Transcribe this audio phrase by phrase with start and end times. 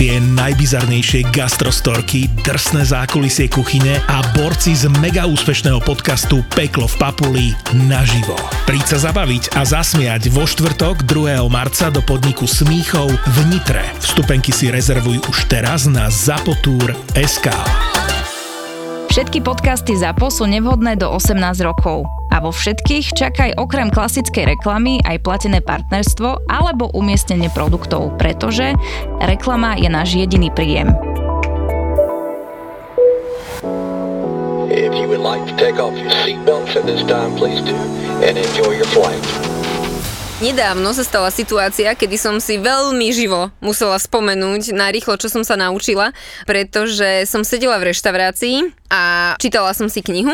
[0.00, 7.46] Tie najbizarnejšie gastrostorky, drsné zákulisie kuchyne a borci z mega úspešného podcastu Peklo v Papuli
[7.84, 8.32] naživo.
[8.64, 11.44] Príď sa zabaviť a zasmiať vo štvrtok 2.
[11.52, 13.84] marca do podniku Smíchov v Nitre.
[14.00, 17.52] Vstupenky si rezervuj už teraz na zapotúr.sk.
[19.12, 22.08] Všetky podcasty ZAPO sú nevhodné do 18 rokov.
[22.30, 28.72] A vo všetkých čakaj okrem klasickej reklamy aj platené partnerstvo alebo umiestnenie produktov, pretože
[29.18, 30.94] reklama je náš jediný príjem.
[34.70, 37.74] If you would like to take off your seatbelts at this time, please do,
[38.22, 39.49] and enjoy your flight.
[40.40, 45.44] Nedávno sa stala situácia, kedy som si veľmi živo musela spomenúť na rýchlo, čo som
[45.44, 46.16] sa naučila,
[46.48, 50.32] pretože som sedela v reštaurácii a čítala som si knihu.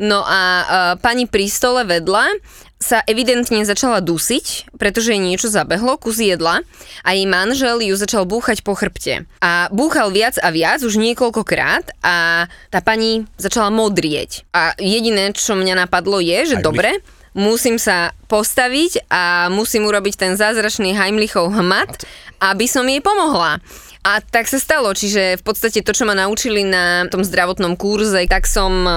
[0.00, 2.32] No a uh, pani pri stole vedľa
[2.80, 6.64] sa evidentne začala dusiť, pretože jej niečo zabehlo, kus jedla
[7.04, 9.28] a jej manžel ju začal búchať po chrbte.
[9.44, 14.48] A búchal viac a viac, už niekoľkokrát a tá pani začala modrieť.
[14.56, 16.64] A jediné, čo mňa napadlo je, že Heimlich.
[16.64, 16.90] dobre,
[17.32, 22.04] musím sa postaviť a musím urobiť ten zázračný Heimlichov hmat,
[22.40, 23.60] aby som jej pomohla.
[24.02, 28.26] A tak sa stalo, čiže v podstate to, čo ma naučili na tom zdravotnom kurze,
[28.26, 28.92] tak som uh,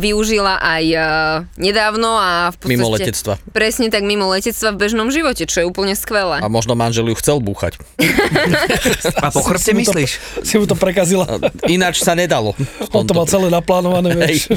[0.00, 1.04] využila aj uh,
[1.60, 2.72] nedávno a v podstate...
[2.72, 3.36] Mimo letectva.
[3.52, 6.40] Presne tak mimo letectva v bežnom živote, čo je úplne skvelé.
[6.40, 7.76] A možno manžel ju chcel búchať.
[9.20, 10.10] A po chrbte Si mu to- myslíš?
[10.40, 11.28] Si mu to prekazila.
[11.68, 12.56] Ináč sa nedalo.
[12.96, 14.56] On to mal celé naplánované, vieš.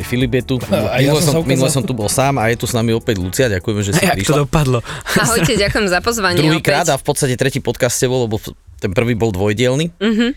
[0.00, 0.54] Aj Filip je tu.
[0.72, 2.96] A ja Minule som som, minule som tu bol sám a je tu s nami
[2.96, 3.52] opäť Lucia.
[3.52, 4.36] Ďakujeme, že si Jak to prišla.
[4.48, 4.78] dopadlo?
[5.20, 8.40] Ahojte, ďakujem za pozvanie Druhýkrát a v podstate tretí podcast ste bol, lebo
[8.80, 9.92] ten prvý bol dvojdielny.
[10.00, 10.28] Mhm.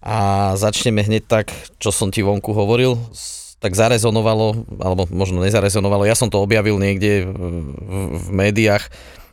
[0.00, 0.16] A
[0.56, 2.96] začneme hneď tak, čo som ti vonku hovoril.
[3.60, 6.08] Tak zarezonovalo, alebo možno nezarezonovalo.
[6.08, 8.88] Ja som to objavil niekde v, v, v médiách.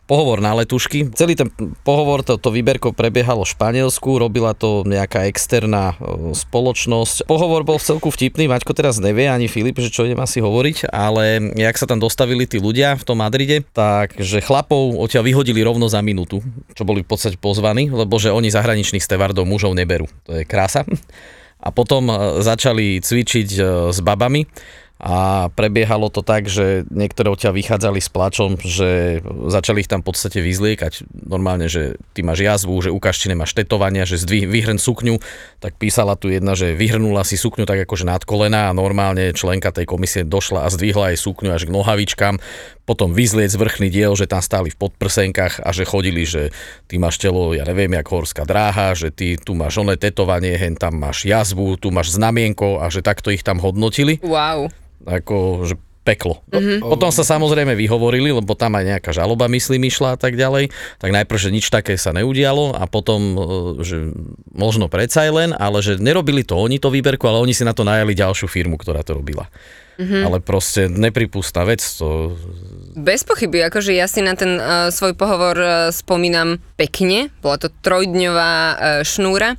[0.07, 1.11] Pohovor na letušky.
[1.11, 1.51] Celý ten
[1.83, 7.27] pohovor, to, to výberko prebiehalo v Španielsku, robila to nejaká externá e, spoločnosť.
[7.27, 10.87] Pohovor bol v celku vtipný, Maťko teraz nevie, ani Filip, že čo idem asi hovoriť,
[10.95, 15.59] ale jak sa tam dostavili tí ľudia v tom Madride, tak že chlapov odtiaľ vyhodili
[15.59, 16.39] rovno za minútu,
[16.71, 20.07] čo boli v podstate pozvaní, lebo že oni zahraničných stevardov mužov neberú.
[20.31, 20.87] To je krása.
[21.59, 22.15] A potom e,
[22.47, 23.59] začali cvičiť e,
[23.91, 24.47] s babami
[24.97, 30.09] a prebiehalo to tak, že niektoré odtiaľ vychádzali s plačom, že začali ich tam v
[30.09, 31.05] podstate vyzliekať.
[31.29, 35.21] Normálne, že ty máš jazvu, že ukáž, či nemáš tetovania, že zdvih, vyhrn sukňu,
[35.61, 39.69] tak písala tu jedna, že vyhrnula si sukňu tak akože nad kolena a normálne členka
[39.69, 42.41] tej komisie došla a zdvihla jej sukňu až k nohavičkám,
[42.87, 46.55] potom vyzliec vrchný diel, že tam stáli v podprsenkách a že chodili, že
[46.87, 50.79] ty máš telo, ja neviem, jak horská dráha, že ty tu máš oné tetovanie, hen
[50.79, 54.71] tam máš jazvu, tu máš znamienko a že takto ich tam hodnotili Wow.
[55.03, 55.75] ako že
[56.07, 56.39] peklo.
[56.47, 56.87] Mm-hmm.
[56.87, 60.71] Potom sa samozrejme vyhovorili, lebo tam aj nejaká žaloba, myslím, išla a tak ďalej.
[61.03, 63.39] Tak najprv, že nič také sa neudialo a potom, e,
[63.83, 64.15] že
[64.55, 67.83] možno predsa len, ale že nerobili to oni to výberku, ale oni si na to
[67.83, 69.51] najali ďalšiu firmu, ktorá to robila.
[69.97, 70.23] Mm-hmm.
[70.29, 71.81] Ale proste nepripustná vec.
[71.97, 72.37] To...
[72.93, 77.33] Bez pochyby, akože ja si na ten uh, svoj pohovor uh, spomínam pekne.
[77.41, 79.57] Bola to trojdňová uh, šnúra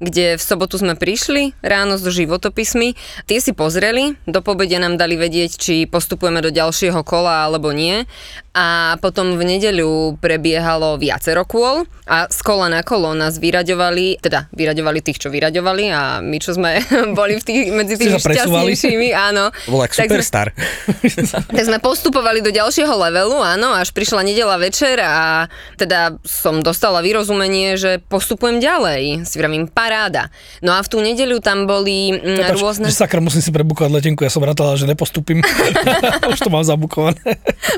[0.00, 2.96] kde v sobotu sme prišli ráno so životopismi.
[3.28, 8.08] Tie si pozreli, do pobedia nám dali vedieť, či postupujeme do ďalšieho kola alebo nie.
[8.56, 14.50] A potom v nedeľu prebiehalo viacero kôl a z kola na kolo nás vyraďovali, teda
[14.50, 16.82] vyraďovali tých, čo vyraďovali a my, čo sme
[17.18, 19.54] boli v tých, medzi tými šťastnejšími, áno.
[19.70, 20.46] To bol jak Tak sme- superstar.
[21.54, 25.46] tak sme postupovali do ďalšieho levelu, áno, až prišla nedela večer a
[25.78, 29.22] teda som dostala vyrozumenie, že postupujem ďalej.
[29.22, 30.34] Si vravím, paráda.
[30.58, 32.86] No a v tú nedeľu tam boli mm, Prepač, rôzne...
[32.90, 35.46] že sakra, musím si prebukovať letenku, ja som rátala, že nepostupím.
[36.26, 37.22] Už to mám zabukované.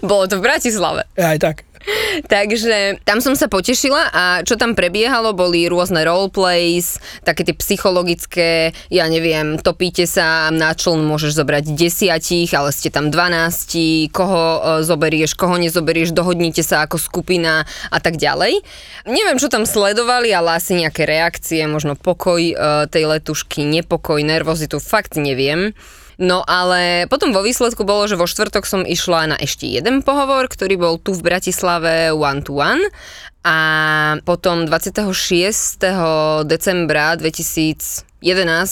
[0.00, 1.04] Bolo to v Bratislave.
[1.12, 1.68] Aj tak.
[2.32, 8.76] Takže tam som sa potešila a čo tam prebiehalo, boli rôzne roleplays, také tie psychologické,
[8.88, 14.60] ja neviem, topíte sa, na čln môžeš zobrať desiatich, ale ste tam 12, koho e,
[14.86, 18.62] zoberieš, koho nezoberieš, dohodnite sa ako skupina a tak ďalej.
[19.08, 22.54] Neviem, čo tam sledovali, ale asi nejaké reakcie, možno pokoj e,
[22.88, 25.74] tej letušky, nepokoj, nervozitu, fakt neviem.
[26.20, 30.48] No ale potom vo výsledku bolo, že vo štvrtok som išla na ešte jeden pohovor,
[30.50, 32.84] ktorý bol tu v Bratislave one to one
[33.42, 33.58] a
[34.22, 35.82] potom 26.
[36.46, 38.06] decembra 2011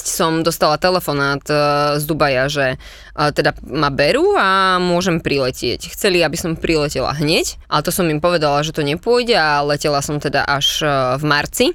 [0.06, 1.54] som dostala telefonát e,
[1.98, 5.90] z Dubaja, že e, teda ma berú a môžem priletieť.
[5.90, 9.98] Chceli, aby som priletela hneď, ale to som im povedala, že to nepôjde a letela
[10.06, 11.66] som teda až e, v marci.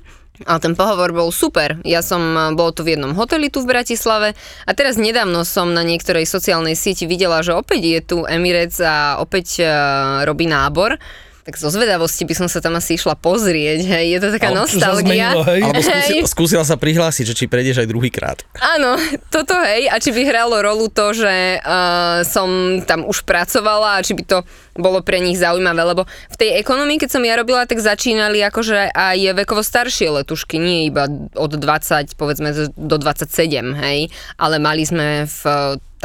[0.44, 1.80] Ale ten pohovor bol super.
[1.88, 4.36] Ja som, bol tu v jednom hoteli tu v Bratislave
[4.68, 9.24] a teraz nedávno som na niektorej sociálnej sieti videla, že opäť je tu Emirates a
[9.24, 11.00] opäť uh, robí nábor.
[11.46, 14.66] Tak zo zvedavosti by som sa tam asi išla pozrieť, hej, je to taká Ale
[14.66, 15.30] čo sa nostalgia.
[15.30, 15.62] zmenilo, hej?
[15.70, 16.26] Alebo skúsil, Hej.
[16.26, 18.38] skúsila sa prihlásiť, že či prejdeš aj druhýkrát.
[18.58, 18.98] Áno,
[19.30, 24.04] toto hej, a či by hralo rolu to, že uh, som tam už pracovala a
[24.04, 24.42] či by to
[24.74, 28.90] bolo pre nich zaujímavé, lebo v tej ekonomii, keď som ja robila, tak začínali akože
[28.90, 31.06] aj vekovo staršie letušky, nie iba
[31.38, 33.30] od 20, povedzme do 27,
[33.86, 34.10] hej,
[34.42, 35.40] ale mali sme v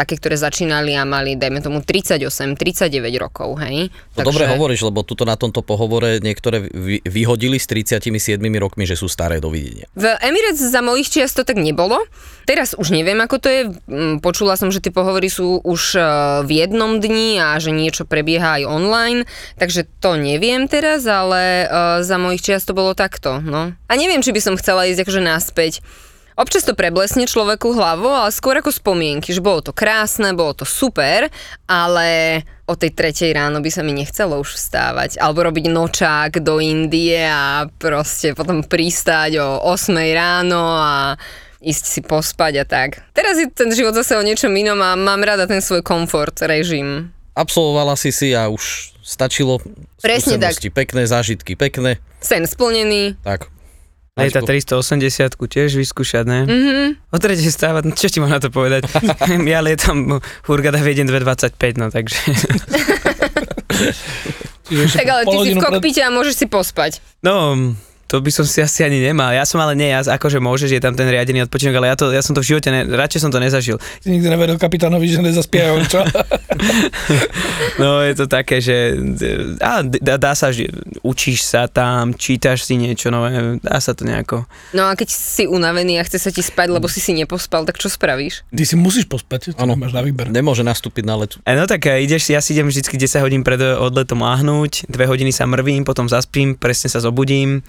[0.01, 2.89] také, ktoré začínali a mali, dajme tomu, 38, 39
[3.21, 3.93] rokov, hej.
[4.17, 8.97] To dobre hovoríš, lebo tuto na tomto pohovore niektoré vy, vyhodili s 37 rokmi, že
[8.97, 9.85] sú staré, dovidenia.
[9.93, 12.01] V Emirates za mojich čiast to tak nebolo.
[12.49, 13.63] Teraz už neviem, ako to je.
[13.87, 16.01] Mm, Počula som, že tie pohovory sú už e,
[16.49, 19.21] v jednom dni a že niečo prebieha aj online,
[19.61, 21.67] takže to neviem teraz, ale e,
[22.01, 23.39] za mojich čiast to bolo takto.
[23.45, 23.77] No.
[23.77, 25.85] A neviem, či by som chcela ísť akože naspäť.
[26.41, 30.65] Občas to preblesne človeku hlavu, ale skôr ako spomienky, že bolo to krásne, bolo to
[30.65, 31.29] super,
[31.69, 35.21] ale o tej tretej ráno by sa mi nechcelo už vstávať.
[35.21, 41.21] Alebo robiť nočák do Indie a proste potom pristáť o 8 ráno a
[41.61, 43.05] ísť si pospať a tak.
[43.13, 47.13] Teraz je ten život zase o niečom inom a mám rada ten svoj komfort režim.
[47.37, 49.61] Absolvovala si si a už stačilo
[50.01, 50.57] Presne tak.
[50.73, 52.01] pekné zážitky, pekné.
[52.25, 53.21] Sen splnený.
[53.21, 53.60] Tak.
[54.19, 56.41] Lieta Maťko, 380 tiež vyskúšať, ne?
[56.43, 57.15] Mm-hmm.
[57.15, 58.91] O tretej stávať, no čo ti mám na to povedať?
[59.53, 60.19] ja lietam
[60.51, 62.19] Hurgada Vieden 225, no takže...
[64.71, 67.03] Tak ale ty si v hodinu pred- kokpite a môžeš si pospať.
[67.27, 67.59] No,
[68.11, 69.31] to by som si asi ani nemal.
[69.31, 72.11] Ja som ale nie, ja, akože môžeš, je tam ten riadený odpočinok, ale ja, to,
[72.11, 73.79] ja som to v živote, ne, radšej som to nezažil.
[74.03, 76.03] Si nikdy nevedel kapitánovi, že nezaspia on, čo?
[77.81, 78.93] No je to také, že
[79.63, 80.69] á, dá, dá sa, že
[81.01, 84.45] učíš sa tam, čítaš si niečo nové, dá sa to nejako.
[84.77, 87.81] No a keď si unavený a chce sa ti spať, lebo si si nepospal, tak
[87.81, 88.45] čo spravíš?
[88.53, 89.79] Ty si musíš pospať, to Áno.
[89.79, 90.29] máš na výber.
[90.29, 91.41] Nemôže nastúpiť na letu.
[91.47, 94.89] E, No tak e, ideš si, ja si idem vždycky 10 hodín pred odletom láhnuť,
[94.93, 97.65] 2 hodiny sa mrvím, potom zaspím, presne sa zobudím,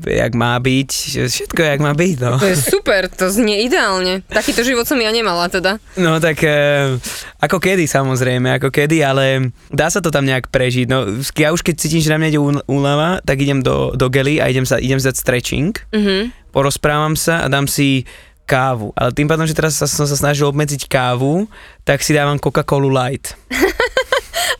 [0.00, 0.90] jak má byť,
[1.24, 2.34] všetko jak má byť, no.
[2.36, 4.26] To je super, to znie ideálne.
[4.26, 5.78] Takýto život som ja nemala teda.
[5.94, 6.98] No tak e,
[7.38, 9.24] ako kedy samozrejme, ako kedy, ale
[9.68, 10.86] dá sa to tam nejak prežiť.
[10.86, 14.38] No ja už keď cítim, že na mňa ide úlava, tak idem do, do gely
[14.38, 16.34] a idem sa idem zdať stretching, Mhm.
[16.50, 18.02] porozprávam sa a dám si
[18.44, 18.92] kávu.
[18.92, 21.48] Ale tým pádom, že teraz sa, som sa snažil obmedziť kávu,
[21.80, 23.32] tak si dávam Coca-Colu Light.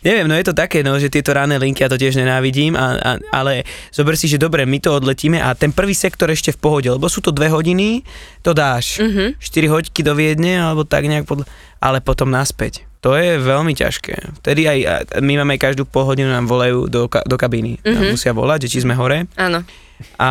[0.05, 2.95] Neviem, no je to také, no, že tieto rané linky ja to tiež nenávidím, a,
[2.95, 6.61] a, ale zober si, že dobre, my to odletíme a ten prvý sektor ešte v
[6.61, 8.05] pohode, lebo sú to dve hodiny,
[8.45, 9.01] to dáš.
[9.01, 9.41] Mm-hmm.
[9.41, 11.49] 4 hoďky do Viedne, alebo tak nejak podľa...
[11.81, 12.85] Ale potom naspäť.
[13.05, 14.41] To je veľmi ťažké.
[14.41, 17.77] Vtedy aj, my máme každú pol hodinu nám volajú do, do kabíny.
[17.81, 17.93] Mm-hmm.
[17.93, 19.29] Nám musia volať, že či sme hore.
[19.37, 19.61] Áno.
[20.17, 20.29] A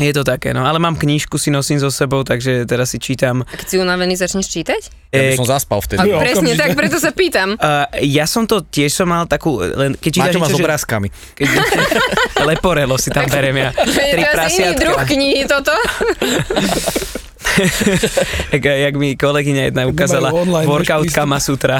[0.00, 0.64] je to také, no.
[0.64, 3.44] Ale mám knižku, si nosím so sebou, takže teraz si čítam.
[3.44, 5.12] A keď si unavený, začneš čítať?
[5.12, 6.00] Ja by E, som zaspal vtedy.
[6.00, 7.58] A Jo, presne tak, preto sa pýtam.
[7.58, 11.08] Uh, ja som to tiež som mal takú, len keď čítaš Maťo má s obrázkami.
[11.36, 11.46] keď,
[12.48, 13.70] leporelo si tam berem ja.
[13.74, 14.80] To Tri iný prasiatka.
[14.80, 15.74] druh knihy toto.
[18.54, 20.30] Jak, jak mi kolegyňa jedna ukázala
[20.66, 21.06] workout.
[21.14, 21.78] Kama Sutra.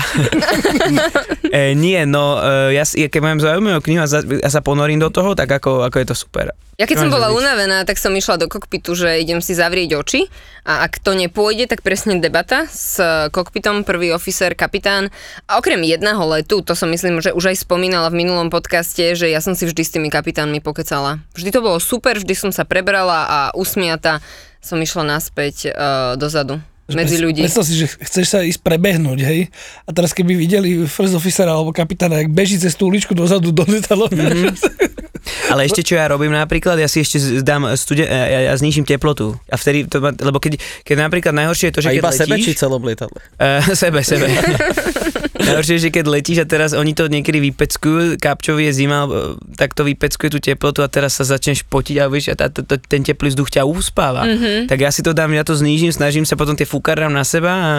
[1.53, 2.39] e, nie, no,
[2.71, 5.87] e, ja, keď mám zaujímavú knihu a, za, a sa ponorím do toho, tak ako,
[5.87, 6.47] ako je to super.
[6.81, 10.00] Ja keď Čo som bola unavená, tak som išla do kokpitu, že idem si zavrieť
[10.00, 10.33] oči
[10.65, 12.97] a ak to nepôjde, tak presne debata s
[13.29, 15.12] kokpitom, prvý oficer, kapitán.
[15.45, 19.29] A okrem jedného letu, to som myslím, že už aj spomínala v minulom podcaste, že
[19.29, 21.21] ja som si vždy s tými kapitánmi pokecala.
[21.37, 24.25] Vždy to bolo super, vždy som sa prebrala a usmiata
[24.61, 26.61] som išla naspäť uh, dozadu.
[26.90, 27.47] Medzi ľudí.
[27.47, 29.47] Predstav si, že chceš sa ísť prebehnúť, hej?
[29.87, 33.62] A teraz keby videli first officera alebo kapitána, jak beží cez tú uličku dozadu do
[33.62, 34.11] letadla.
[34.11, 34.50] Mhm.
[35.51, 39.37] Ale ešte čo ja robím napríklad, ja si ešte dám stude, ja, ja znižím teplotu.
[39.51, 42.11] A vtedy, to, ma- lebo keď, keď napríklad najhoršie je to, že A keď iba
[42.11, 43.19] letíš, sebe či celom lietadle?
[43.39, 44.27] Uh, sebe, sebe.
[45.41, 49.35] Najhoršie je, že keď letíš a teraz oni to niekedy vypeckujú, kapčovi je zima, eh,
[49.57, 52.61] tak to vypeckuje tú teplotu a teraz sa začneš potiť a vieš, a tá, tá,
[52.61, 54.29] tá, ten teplý vzduch ťa uspáva.
[54.29, 54.69] Mm-hmm.
[54.69, 57.25] Tak ja si to dám, ja to znížim, snažím sa potom tie fúkar dám na
[57.25, 57.73] seba a,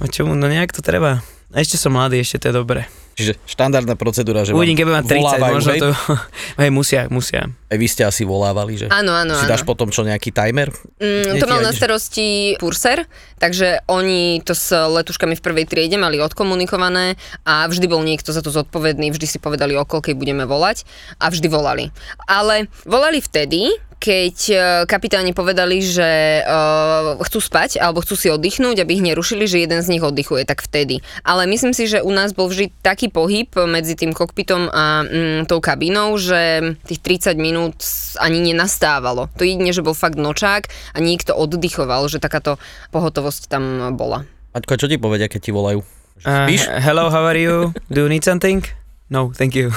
[0.00, 1.20] a čomu, no nejak to treba.
[1.52, 2.82] A ešte som mladý, ešte to je dobré.
[3.14, 5.80] Čiže štandardná procedúra, že Uvidím, budem mať 30, volávajú, možno hej?
[5.80, 5.88] to...
[6.60, 7.46] hej, musia, musia.
[7.70, 8.86] Aj vy ste asi volávali, že?
[8.90, 9.52] Áno, áno, Si áno.
[9.54, 10.74] dáš potom čo, nejaký timer?
[10.98, 13.06] Mm, to mal na starosti Purser,
[13.38, 17.14] takže oni to s letuškami v prvej triede mali odkomunikované
[17.46, 20.82] a vždy bol niekto za to zodpovedný, vždy si povedali, o koľkej budeme volať
[21.22, 21.94] a vždy volali.
[22.26, 23.70] Ale volali vtedy,
[24.04, 29.48] keď e, kapitáni povedali, že uh, chcú spať alebo chcú si oddychnúť, aby ich nerušili,
[29.48, 31.00] že jeden z nich oddychuje, tak vtedy.
[31.24, 35.48] Ale myslím si, že u nás bol vždy taký pohyb medzi tým kokpitom a mm,
[35.48, 37.80] tou kabinou, že tých 30 minút
[38.20, 39.32] ani nenastávalo.
[39.40, 42.60] To jedine, že bol fakt nočák a niekto oddychoval, že takáto
[42.92, 44.28] pohotovosť tam bola.
[44.52, 45.80] Maťko, čo ti povedia, keď ti volajú?
[46.28, 46.44] Uh,
[46.76, 47.72] hello, how are you?
[47.88, 48.83] Do you need something?
[49.12, 49.68] No, thank you.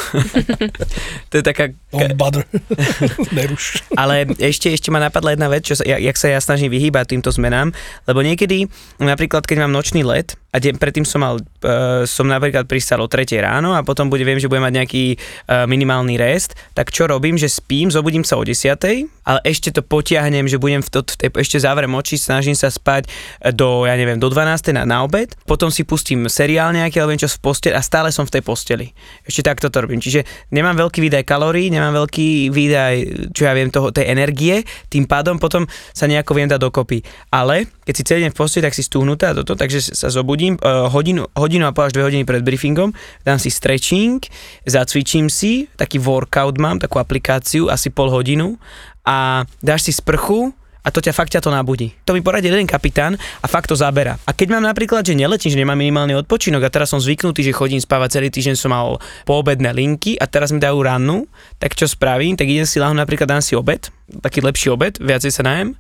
[1.30, 1.76] to je taká...
[1.92, 2.48] Don't bother.
[3.36, 3.84] Neruš.
[4.00, 7.12] Ale ešte, ešte ma napadla jedna vec, čo sa, ja- jak sa ja snažím vyhýbať
[7.12, 7.76] týmto zmenám,
[8.08, 8.72] lebo niekedy,
[9.04, 13.08] napríklad keď mám nočný let a deň predtým som mal, uh, som napríklad pristal o
[13.12, 17.04] 3 ráno a potom bude, viem, že budem mať nejaký uh, minimálny rest, tak čo
[17.06, 18.80] robím, že spím, zobudím sa o 10,
[19.28, 22.72] ale ešte to potiahnem, že budem v, to, v tej, ešte závrem očí, snažím sa
[22.72, 23.12] spať
[23.52, 27.28] do, ja neviem, do 12 na, na obed, potom si pustím seriál nejaký, alebo niečo
[27.28, 28.88] v posteli a stále som v tej posteli.
[29.28, 30.00] Ešte takto to robím.
[30.00, 30.24] Čiže
[30.56, 32.96] nemám veľký výdaj kalórií, nemám veľký výdaj,
[33.36, 37.04] čo ja viem, toho, tej energie, tým pádom potom sa nejako viem dať dokopy.
[37.36, 40.88] Ale keď si celý deň v posteli, tak si stúhnutá toto, takže sa zobudím uh,
[40.94, 42.94] hodinu, hodinu a pol až dve hodiny pred briefingom,
[43.26, 44.22] dám si stretching,
[44.64, 48.56] zacvičím si, taký workout mám, takú aplikáciu, asi pol hodinu
[49.02, 50.54] a dáš si sprchu
[50.88, 51.92] a to ťa fakt ťa to nabudí.
[52.08, 54.16] To mi poradil jeden kapitán a fakt to zabera.
[54.24, 57.52] A keď mám napríklad, že neletím, že nemám minimálny odpočinok a teraz som zvyknutý, že
[57.52, 58.96] chodím spávať celý týždeň, som mal
[59.28, 61.28] poobedné linky a teraz mi dajú rannú,
[61.60, 63.92] tak čo spravím, tak idem si láhnuť napríklad dám si obed,
[64.24, 65.76] taký lepší obed, viacej sa najem,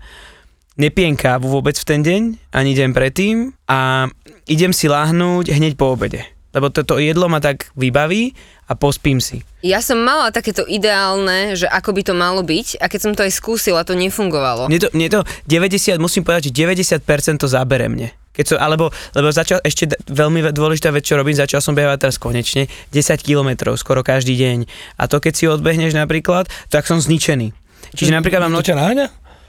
[0.77, 2.21] nepijem kávu vôbec v ten deň,
[2.53, 4.07] ani deň predtým a
[4.45, 6.23] idem si láhnuť hneď po obede.
[6.55, 8.33] Lebo toto jedlo ma tak vybaví
[8.65, 9.43] a pospím si.
[9.61, 13.21] Ja som mala takéto ideálne, že ako by to malo byť a keď som to
[13.21, 14.65] aj skúsila, to nefungovalo.
[14.65, 17.03] Mne to, mne to 90, musím povedať, že 90%
[17.37, 18.09] to zabere mne.
[18.33, 22.05] Keď som, alebo, lebo začal, ešte veľmi ve- dôležitá vec, čo robím, začal som behať
[22.05, 24.57] teraz konečne 10 km skoro každý deň.
[24.97, 27.49] A to keď si odbehneš napríklad, tak som zničený.
[27.97, 28.69] Čiže napríklad mám To noč...
[28.69, 29.07] ťa naháňa?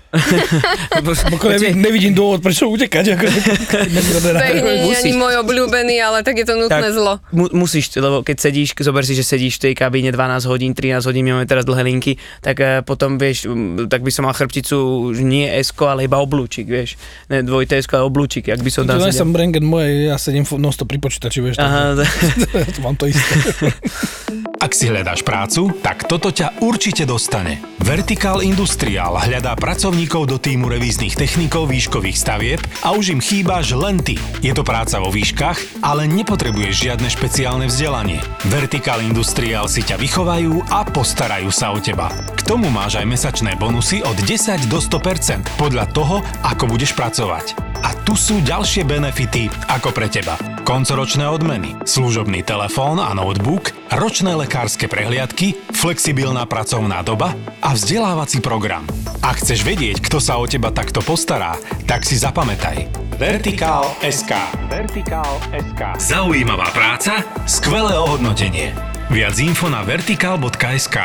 [0.08, 3.04] Ako nevidím, nevidím dôvod, prečo utekať.
[3.12, 7.20] Ako, To je ani môj obľúbený, ale tak je to nutné Tak, zlo.
[7.28, 11.04] Mu, musíš, lebo keď sedíš, zober si, že sedíš v tej kabíne 12 hodín, 13
[11.04, 13.52] hodín, my máme teraz dlhé linky, tak eh, potom vieš,
[13.92, 16.96] tak by som mal chrbticu nie esko, ale iba oblúčik, vieš.
[17.28, 19.12] Ne dvojité esko, ale oblúčik, ak by som to tam sedel.
[19.12, 21.60] som Brengen moje, ja sedím non stop pri počítači, vieš.
[21.60, 23.36] Aha, takže- mám to isté.
[24.58, 27.62] Ak si hľadáš prácu, tak toto ťa určite dostane.
[27.78, 29.54] Vertical Industrial hľadá
[29.98, 34.14] pracovníkov do týmu revíznych technikov výškových stavieb a už im chýbaš len ty.
[34.38, 38.22] Je to práca vo výškach, ale nepotrebuješ žiadne špeciálne vzdelanie.
[38.46, 42.14] Vertical Industrial si ťa vychovajú a postarajú sa o teba.
[42.14, 47.58] K tomu máš aj mesačné bonusy od 10 do 100% podľa toho, ako budeš pracovať.
[47.82, 50.35] A tu sú ďalšie benefity ako pre teba.
[50.66, 57.32] Koncoročné odmeny, služobný telefón a notebook, ročné lekárske prehliadky, flexibilná pracovná doba
[57.64, 58.85] a vzdelávací program.
[59.25, 61.56] Ak chceš vedieť, kto sa o teba takto postará,
[61.88, 62.88] tak si zapamätaj.
[63.18, 64.32] Vertikál SK.
[64.70, 65.99] Vertikál SK.
[65.99, 68.70] Zaujímavá práca, skvelé ohodnotenie.
[69.11, 70.97] Viac info na vertikál.sk.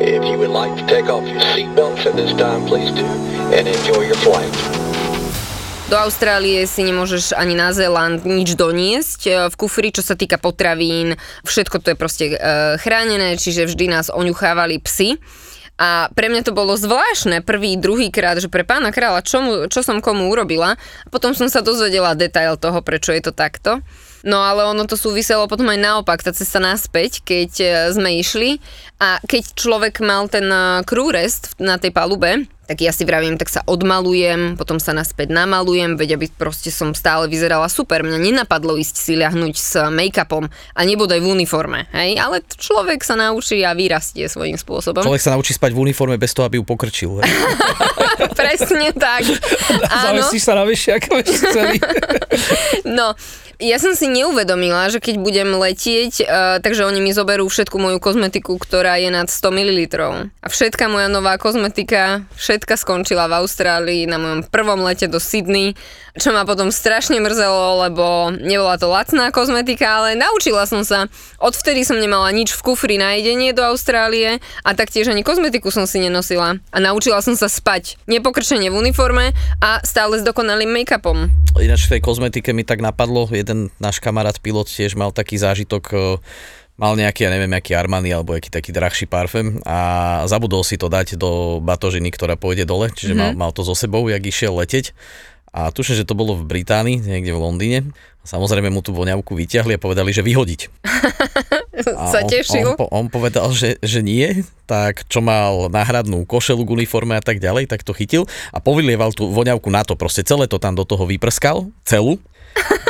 [0.00, 3.04] If you would like to take off your seatbelts at this time, please do,
[3.52, 4.48] and enjoy your flight.
[5.92, 10.40] Do Austrálie si nemôžeš ani na Zéland nič doniesť e, v kufri, čo sa týka
[10.40, 11.20] potravín.
[11.44, 12.36] Všetko to je proste e,
[12.80, 15.20] chránené, čiže vždy nás oňuchávali psy.
[15.76, 19.84] A pre mňa to bolo zvláštne prvý, druhý krát, že pre pána kráľa, čo, čo
[19.84, 20.80] som komu urobila.
[21.12, 23.84] Potom som sa dozvedela detail toho, prečo je to takto.
[24.24, 28.60] No ale ono to súviselo potom aj naopak, tá cesta naspäť, keď e, sme išli
[29.00, 33.34] a keď človek mal ten e, crew rest na tej palube, tak ja si vravím,
[33.34, 38.06] tak sa odmalujem, potom sa naspäť namalujem, veď aby proste som stále vyzerala super.
[38.06, 42.14] Mňa nenapadlo ísť si ľahnuť s make-upom a nebodaj v uniforme, hej?
[42.22, 45.02] Ale človek sa naučí a vyrastie svojím spôsobom.
[45.02, 47.18] Človek sa naučí spať v uniforme bez toho, aby ju pokrčil.
[47.18, 47.32] Hej.
[48.38, 49.26] Presne tak.
[50.06, 51.10] Zavesíš sa na vešiak,
[51.58, 51.82] celý.
[52.86, 53.18] No,
[53.60, 56.28] ja som si neuvedomila, že keď budem letieť, uh,
[56.64, 59.80] takže oni mi zoberú všetku moju kozmetiku, ktorá je nad 100 ml.
[60.40, 65.76] A všetka moja nová kozmetika, všetka skončila v Austrálii na mojom prvom lete do Sydney,
[66.16, 71.06] čo ma potom strašne mrzelo, lebo nebola to lacná kozmetika, ale naučila som sa.
[71.38, 75.84] Odvtedy som nemala nič v kufri na jedenie do Austrálie a taktiež ani kozmetiku som
[75.84, 76.58] si nenosila.
[76.72, 81.30] A naučila som sa spať nepokrčenie v uniforme a stále s dokonalým make-upom.
[81.58, 85.34] Ináč v tej kozmetike mi tak napadlo jeden jeden náš kamarát pilot tiež mal taký
[85.34, 85.98] zážitok, e,
[86.78, 90.86] mal nejaký, ja neviem, aký Armani alebo aký taký drahší parfém a zabudol si to
[90.86, 93.34] dať do batožiny, ktorá pôjde dole, čiže mm-hmm.
[93.36, 94.94] mal, mal to so sebou, jak išiel leteť.
[95.50, 97.78] A tuším, že to bolo v Británii, niekde v Londýne.
[98.22, 100.60] Samozrejme mu tú voňavku vyťahli a povedali, že vyhodiť.
[101.80, 102.66] A Sa on, tešil?
[102.66, 107.24] on, po- on povedal, že, že nie, tak čo mal náhradnú košelu k uniforme a
[107.24, 110.76] tak ďalej, tak to chytil a povylieval tú voňavku na to, proste celé to tam
[110.76, 112.20] do toho vyprskal, celú.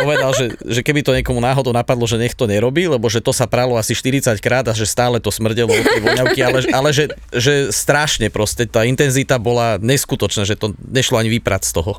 [0.00, 3.36] Povedal, že, že keby to niekomu náhodou napadlo, že nech to nerobí, lebo že to
[3.36, 6.88] sa pralo asi 40 krát a že stále to smrdelo od tej voňavky, ale, ale
[6.90, 11.92] že, že strašne proste, tá intenzita bola neskutočná, že to nešlo ani vyprať z toho.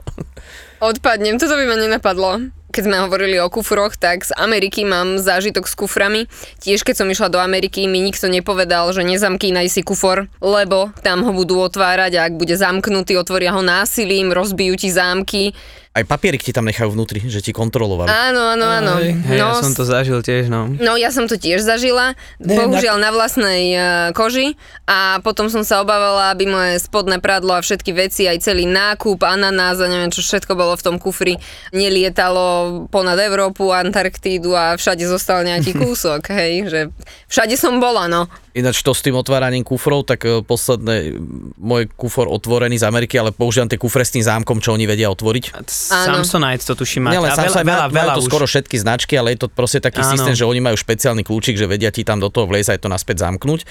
[0.81, 2.49] Odpadnem, toto by ma nenapadlo.
[2.71, 6.25] Keď sme hovorili o kufroch, tak z Ameriky mám zážitok s kuframi.
[6.57, 11.21] Tiež keď som išla do Ameriky, mi nikto nepovedal, že nezamkínaj si kufor, lebo tam
[11.27, 15.53] ho budú otvárať a ak bude zamknutý, otvoria ho násilím, rozbijú ti zámky.
[15.91, 18.07] Aj papierik ti tam nechajú vnútri, že ti kontrolovali.
[18.07, 18.93] Áno, áno, áno.
[19.03, 20.71] Hej, Hej, ja No, som to zažil tiež, no.
[20.79, 23.83] No ja som to tiež zažila, Ne, bohužiaľ na vlastnej uh,
[24.15, 24.55] koži
[24.87, 29.19] a potom som sa obávala, aby moje spodné pradlo a všetky veci, aj celý nákup,
[29.27, 31.35] ananás a neviem čo všetko bolo v tom kufri,
[31.75, 36.79] nelietalo ponad Európu, Antarktídu a všade zostal nejaký kúsok, hej, že
[37.27, 38.31] všade som bola, no.
[38.51, 41.15] Ináč to s tým otváraním kufrov, tak e, posledné,
[41.55, 45.07] môj kufor otvorený z Ameriky, ale používam tie kufre s tým zámkom, čo oni vedia
[45.07, 45.55] otvoriť.
[45.71, 47.15] Samsonite to tuším máte.
[47.15, 48.27] Nielen A veľa, veľa, to už.
[48.27, 50.11] skoro všetky značky, ale je to proste taký Áno.
[50.19, 52.87] systém, že oni majú špeciálny kľúčik, že vedia ti tam do toho vliezť aj to
[52.91, 53.63] naspäť zamknúť.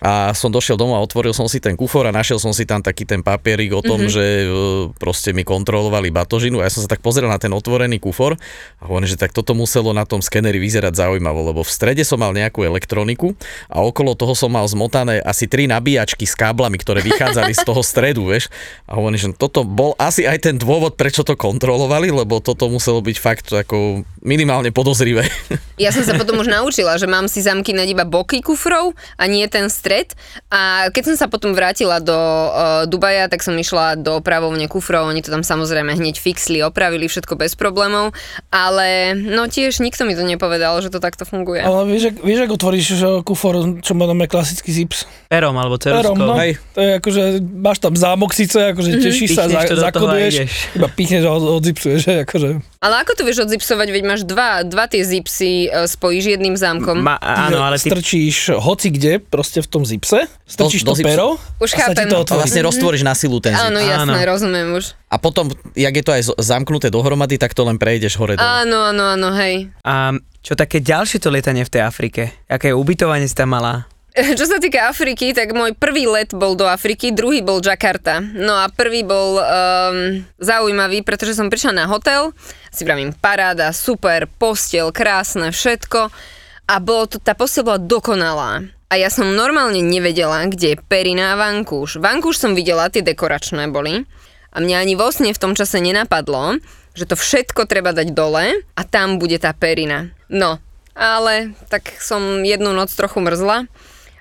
[0.00, 2.84] A som došiel domov a otvoril som si ten kufor a našiel som si tam
[2.84, 4.12] taký ten papierik o tom, mm-hmm.
[4.12, 4.46] že e,
[5.00, 8.36] proste mi kontrolovali batožinu a ja som sa tak pozrel na ten otvorený kufor
[8.80, 12.20] a hovorím, že tak toto muselo na tom skeneri vyzerať zaujímavo, lebo v strede som
[12.20, 13.32] mal nejakú elektroniku
[13.72, 17.80] a okolo toho som mal zmotané asi tri nabíjačky s káblami, ktoré vychádzali z toho
[17.80, 18.52] stredu, vieš.
[18.84, 23.00] A hovorím, že toto bol asi aj ten dôvod, prečo to kontrolovali, lebo toto muselo
[23.00, 25.26] byť fakt ako minimálne podozrivé.
[25.76, 29.44] Ja som sa potom už naučila, že mám si zamkínať iba boky kufrov a nie
[29.44, 29.85] ten stred.
[30.48, 32.50] A keď som sa potom vrátila do uh,
[32.84, 37.34] Dubaja, tak som išla do opravovne kufrov, oni to tam samozrejme hneď fixli, opravili všetko
[37.34, 38.10] bez problémov,
[38.48, 41.60] ale no tiež nikto mi to nepovedal, že to takto funguje.
[41.60, 45.04] Ale vieš, ak- vieš, ako otvoríš že kufor, čo máme klasický zips?
[45.26, 46.14] Perom alebo ceruskou.
[46.14, 46.34] Perom, no.
[46.34, 46.58] Hej.
[46.72, 50.34] To je akože, máš tam zámok síce, akože tešíš sa, za, zakoduješ,
[50.74, 52.48] iba pichneš a od- odzipsuješ, že akože.
[52.76, 57.00] Ale ako to vieš odzipsovať, veď máš dva, dva tie zipsy, uh, spojíš jedným zámkom.
[57.00, 57.88] Ma, áno, ale ty...
[57.88, 61.08] Strčíš hoci kde, proste v tom zipse, strčíš Do- to, do zipsu.
[61.08, 62.08] pero Už a sa ti chápem.
[62.08, 62.38] to otvorí.
[62.38, 63.64] vlastne roztvoríš na silu ten zip.
[63.64, 64.28] Áno, jasné, Áno.
[64.28, 64.92] rozumiem už.
[65.08, 68.44] A potom, jak je to aj zamknuté dohromady, tak to len prejdeš hore dole.
[68.44, 69.72] Áno, áno, áno, hej.
[69.80, 72.30] A čo také ďalšie to lietanie v tej Afrike?
[72.46, 73.88] Aké ubytovanie si tam mala?
[74.16, 78.24] Čo sa týka Afriky, tak môj prvý let bol do Afriky, druhý bol Jakarta.
[78.24, 82.32] No a prvý bol um, zaujímavý, pretože som prišla na hotel,
[82.72, 86.08] si vravím paráda, super, postel, krásne, všetko.
[86.64, 88.64] A bolo to, tá postel bola dokonalá.
[88.88, 92.00] A ja som normálne nevedela, kde je perina a vankúš.
[92.00, 94.08] Vankúš som videla, tie dekoračné boli.
[94.48, 96.56] A mňa ani vo sne v tom čase nenapadlo,
[96.96, 100.08] že to všetko treba dať dole a tam bude tá perina.
[100.32, 100.56] No,
[100.96, 103.68] ale tak som jednu noc trochu mrzla.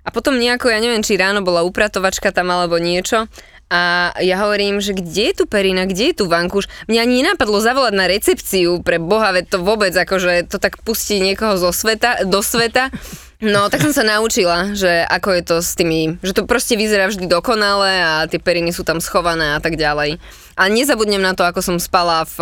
[0.05, 3.25] A potom nejako, ja neviem, či ráno bola upratovačka tam alebo niečo.
[3.65, 6.69] A ja hovorím, že kde je tu perina, kde je tu vankúš?
[6.85, 11.17] Mňa ani nenapadlo zavolať na recepciu pre Boha, veď to vôbec akože to tak pustí
[11.17, 12.93] niekoho zo sveta, do sveta.
[13.41, 17.09] No, tak som sa naučila, že ako je to s tými, že to proste vyzerá
[17.09, 20.21] vždy dokonale a tie periny sú tam schované a tak ďalej.
[20.55, 22.37] A nezabudnem na to, ako som spala v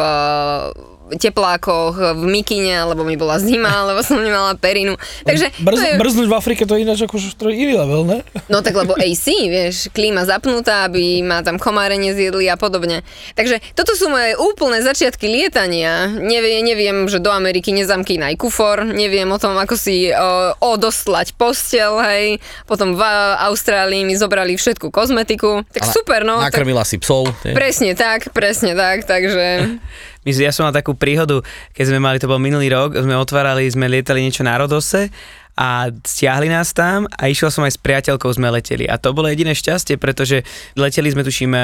[1.18, 4.98] teplákoch, v mikine, lebo mi bola zima, lebo som nemala perinu.
[5.24, 8.20] Takže Brz, je, Brznúť v Afrike to je ináč je iný level, ne?
[8.50, 13.06] No tak lebo AC, vieš, klíma zapnutá, aby ma tam komáre nezjedli a podobne.
[13.38, 16.10] Takže toto sú moje úplné začiatky lietania.
[16.10, 21.98] Nevie, neviem, že do Ameriky nezamkínaj kufor, neviem o tom, ako si o, odoslať postel,
[22.04, 22.26] hej.
[22.66, 23.04] Potom v
[23.44, 25.64] Austrálii mi zobrali všetku kozmetiku.
[25.70, 26.40] Tak Ale super, no.
[26.42, 27.32] Tak, Nakrmila si psov.
[27.46, 27.54] nie?
[27.54, 29.46] presne tak, presne tak, takže...
[30.24, 31.44] My, ja som mal takú príhodu,
[31.76, 35.12] keď sme mali, to bol minulý rok, sme otvárali, sme lietali niečo na Rodose
[35.54, 38.90] a stiahli nás tam a išiel som aj s priateľkou, sme leteli.
[38.90, 40.42] A to bolo jediné šťastie, pretože
[40.74, 41.62] leteli sme, tušíme,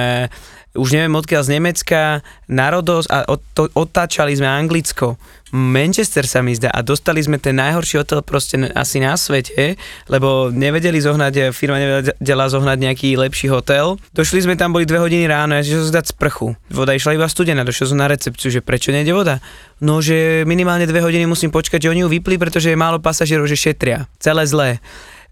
[0.77, 2.01] už neviem odkiaľ z Nemecka
[2.45, 5.17] na Rodos a od, to, otáčali sme Anglicko.
[5.49, 10.53] Manchester sa mi zdá a dostali sme ten najhorší hotel proste asi na svete, lebo
[10.53, 13.97] nevedeli zohnať, firma nevedela zohnať nejaký lepší hotel.
[14.13, 16.53] Došli sme tam, boli dve hodiny ráno, ja som zdať sprchu.
[16.69, 19.41] Voda išla iba studená, došiel som na recepciu, že prečo nejde voda?
[19.81, 23.49] No, že minimálne dve hodiny musím počkať, že oni ju vypli, pretože je málo pasažierov,
[23.49, 24.05] že šetria.
[24.21, 24.69] Celé zlé,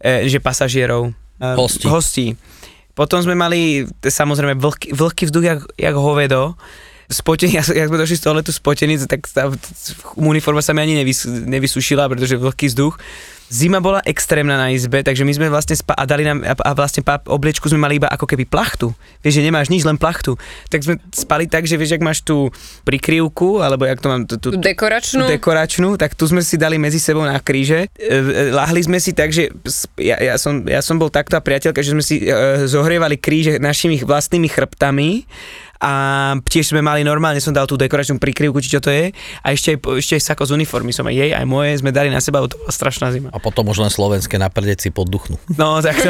[0.01, 1.13] e, že pasažierov.
[1.37, 1.85] e, Hostí.
[1.85, 2.27] hostí.
[2.97, 6.57] Potom sme mali, samozrejme, vlhký, vlhký vzduch, jak, jak hovedo.
[7.07, 9.53] spotení, ja, ja sme došli z toaletu spotení, tak tá
[10.17, 12.97] uniforma sa mi ani nevys, nevysušila, pretože vlhký vzduch.
[13.47, 16.99] Zima bola extrémna na izbe, takže my sme vlastne spa- a dali nám, a, vlastne
[16.99, 18.91] pa, obliečku sme mali iba ako keby plachtu.
[19.23, 20.35] Vieš, že nemáš nič, len plachtu.
[20.67, 22.51] Tak sme spali tak, že vieš, ak máš tú
[22.83, 25.23] prikryvku, alebo jak to mám, tú, tú, Tú dekoračnú?
[25.23, 27.87] tú dekoračnú, tak tu sme si dali medzi sebou na kríže.
[27.95, 29.47] E, e, Lahli sme si tak, že
[29.95, 33.63] ja, ja, som, ja som bol takto a priateľka, že sme si e, zohrievali kríže
[33.63, 35.23] našimi vlastnými chrbtami
[35.81, 35.91] a
[36.41, 39.77] tiež sme mali normálne, som dal tú dekoračnú prikryvku, či čo to je a ešte
[39.77, 42.57] ešte aj sako z uniformy som aj jej, aj moje sme dali na seba, to
[42.57, 43.29] bola strašná zima.
[43.33, 45.37] A potom už len slovenské na prdeci podduchnú.
[45.57, 46.09] No, tak to...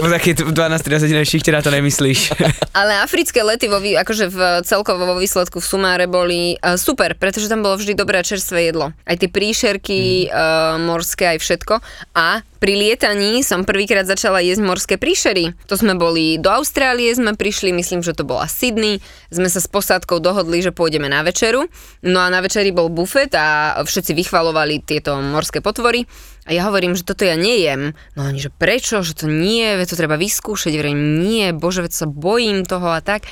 [0.00, 2.36] po také 12-13 hodinovej šichte na to nemyslíš.
[2.80, 7.48] Ale africké lety vo, akože v celkovo vo výsledku v sumáre boli uh, super, pretože
[7.48, 8.92] tam bolo vždy dobré čerstvé jedlo.
[9.08, 10.32] Aj tie príšerky, mm.
[10.32, 11.74] uh, morské, aj všetko.
[12.12, 15.56] A pri lietaní som prvýkrát začala jesť morské príšery.
[15.64, 18.98] To sme boli do Austrálie, sme prišli, myslím, že to bola Sydney.
[19.30, 21.70] Sme sa s posádkou dohodli, že pôjdeme na večeru.
[22.02, 26.04] No a na večeri bol bufet a všetci vychvalovali tieto morské potvory.
[26.44, 27.94] A ja hovorím, že toto ja nejem.
[28.18, 30.74] No oni, že prečo, že to nie, veď to treba vyskúšať.
[30.74, 33.30] Verím, nie, bože, veď sa bojím toho a tak.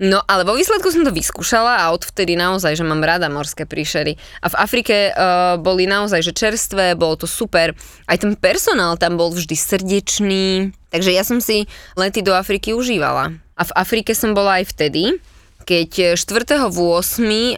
[0.00, 4.16] No ale vo výsledku som to vyskúšala a odvtedy naozaj, že mám rada morské príšery.
[4.40, 7.76] A v Afrike uh, boli naozaj, že čerstvé, bolo to super.
[8.08, 10.72] Aj ten personál tam bol vždy srdečný.
[10.88, 11.68] Takže ja som si
[12.00, 13.36] lety do Afriky užívala.
[13.60, 15.20] A v Afrike som bola aj vtedy,
[15.68, 16.72] keď 4.8.
[16.72, 17.54] eh,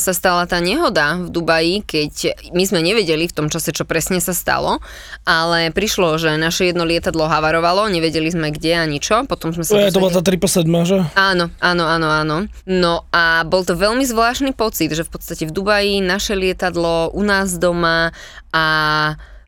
[0.00, 4.18] sa stala tá nehoda v Dubaji, keď my sme nevedeli v tom čase, čo presne
[4.18, 4.80] sa stalo,
[5.28, 9.78] ale prišlo, že naše jedno lietadlo havarovalo, nevedeli sme kde ani čo, potom sme sa
[9.78, 10.98] je, to bola tá 777, že?
[11.14, 12.36] Áno, áno, áno, áno.
[12.64, 17.22] No a bol to veľmi zvláštny pocit, že v podstate v Dubaji naše lietadlo, u
[17.22, 18.16] nás doma
[18.50, 18.64] a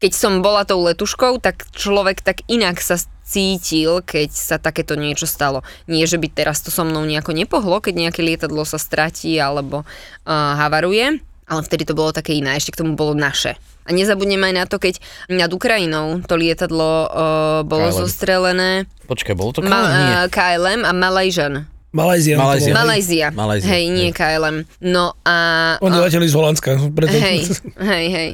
[0.04, 5.24] keď som bola tou letuškou, tak človek tak inak sa cítil, keď sa takéto niečo
[5.24, 5.64] stalo.
[5.88, 9.82] Nie, že by teraz to so mnou nejako nepohlo, keď nejaké lietadlo sa stratí alebo
[9.82, 13.56] uh, havaruje, ale vtedy to bolo také iné, ešte k tomu bolo naše.
[13.84, 14.96] A nezabudnem aj na to, keď
[15.28, 18.00] nad Ukrajinou to lietadlo uh, bolo KLM.
[18.00, 18.70] zostrelené.
[19.04, 19.92] Počkaj, bolo to Ma- KLM?
[19.92, 20.14] Nie.
[20.16, 21.54] uh, KLM a Malaysian.
[21.94, 22.74] To bolo.
[22.74, 23.28] Malajzia.
[23.30, 24.18] Malajzia, Hej, nie hej.
[24.18, 24.56] KLM.
[24.82, 25.36] No a...
[25.78, 26.90] Oni leteli z Holandska.
[26.90, 27.14] Preto...
[27.14, 27.46] Hej,
[27.78, 28.30] hej, hej.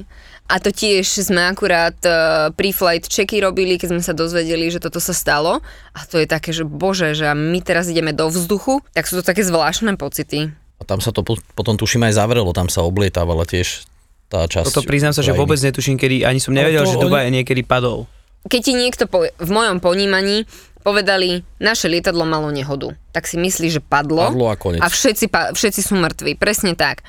[0.51, 2.13] A to tiež sme akurát uh,
[2.51, 5.63] pre-flight checky robili, keď sme sa dozvedeli, že toto sa stalo.
[5.91, 9.25] A to je také, že bože, že my teraz ideme do vzduchu, tak sú to
[9.25, 10.51] také zvláštne pocity.
[10.51, 13.87] A tam sa to po- potom tuším aj zavrelo, tam sa oblietávala tiež
[14.27, 14.67] tá časť.
[14.67, 17.31] Toto priznám sa, že vôbec netuším, kedy, ani som nevedel, Ale to že oni- Dubaj
[17.31, 18.11] niekedy padol.
[18.43, 20.49] Keď ti niekto povie, v mojom ponímaní
[20.81, 24.81] povedali, naše lietadlo malo nehodu, tak si myslí, že padlo, Padlo a koniec.
[24.81, 27.05] a všetci, pa, všetci sú mŕtvi, presne tak.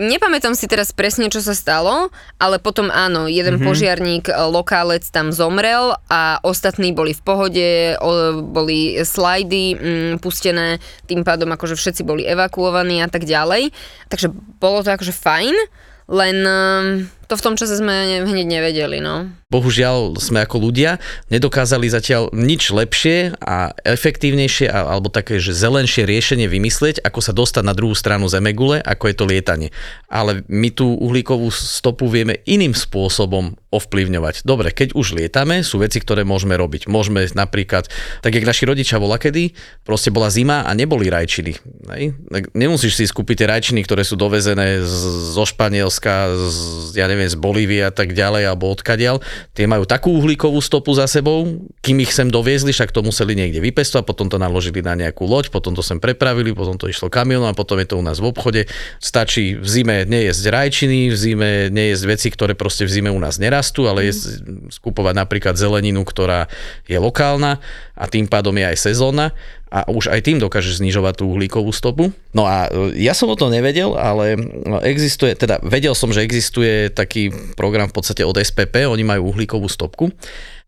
[0.00, 2.08] Nepamätám si teraz presne, čo sa stalo,
[2.40, 3.68] ale potom áno, jeden mm-hmm.
[3.68, 7.68] požiarník, e, lokálec tam zomrel a ostatní boli v pohode,
[8.48, 13.68] boli slajdy mm, pustené, tým pádom akože všetci boli evakuovaní a tak ďalej.
[14.08, 15.54] Takže bolo to akože fajn,
[16.08, 16.86] len um,
[17.32, 19.32] to v tom čase sme ne- hneď nevedeli, no.
[19.48, 21.00] bohužiaľ sme ako ľudia
[21.32, 27.32] nedokázali zatiaľ nič lepšie a efektívnejšie a- alebo také, že zelenšie riešenie vymyslieť, ako sa
[27.32, 29.68] dostať na druhú stranu Zemegule, ako je to lietanie.
[30.12, 34.44] Ale my tú uhlíkovú stopu vieme iným spôsobom ovplyvňovať.
[34.44, 36.92] Dobre, keď už lietame, sú veci, ktoré môžeme robiť.
[36.92, 37.88] Môžeme napríklad,
[38.20, 39.56] tak jak naši rodičia bola kedy,
[39.88, 41.56] proste bola zima a neboli rajčiny.
[41.96, 42.12] Hej?
[42.52, 44.84] Nemusíš si skúpiť tie rajčiny, ktoré sú dovezené
[45.32, 49.20] zo Španielska, z, ja neviem, z Bolívie a tak ďalej, alebo odkadiaľ.
[49.52, 53.60] Tie majú takú uhlíkovú stopu za sebou, kým ich sem doviezli, však to museli niekde
[53.60, 57.50] vypestovať, potom to naložili na nejakú loď, potom to sem prepravili, potom to išlo kamionom
[57.50, 58.62] a potom je to u nás v obchode.
[59.02, 63.36] Stačí v zime nejesť rajčiny, v zime nejesť veci, ktoré proste v zime u nás
[63.42, 66.50] nerastú, ale jesť, skupovať napríklad zeleninu, ktorá
[66.86, 67.58] je lokálna
[67.96, 69.36] a tým pádom je aj sezónna
[69.72, 72.12] a už aj tým dokáže znižovať tú uhlíkovú stopu.
[72.36, 74.36] No a e, ja som o tom nevedel, ale
[74.84, 79.72] existuje, teda vedel som, že existuje taký program v podstate od SPP, oni majú uhlíkovú
[79.72, 80.12] stopku,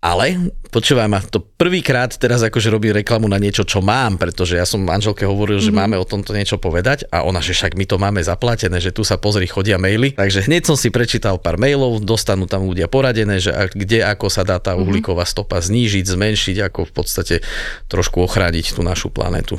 [0.05, 4.69] ale počúvaj ma, to prvýkrát teraz akože robím reklamu na niečo, čo mám, pretože ja
[4.69, 7.97] som manželke hovoril, že máme o tomto niečo povedať a ona, že však my to
[7.97, 10.13] máme zaplatené, že tu sa pozri, chodia maily.
[10.13, 14.45] Takže hneď som si prečítal pár mailov, dostanú tam ľudia poradené, že kde ako sa
[14.45, 17.37] dá tá uhlíková stopa znížiť, zmenšiť, ako v podstate
[17.89, 19.57] trošku ochrániť tú našu planetu.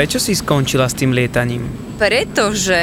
[0.00, 1.60] Prečo si skončila s tým lietaním?
[2.00, 2.80] Pretože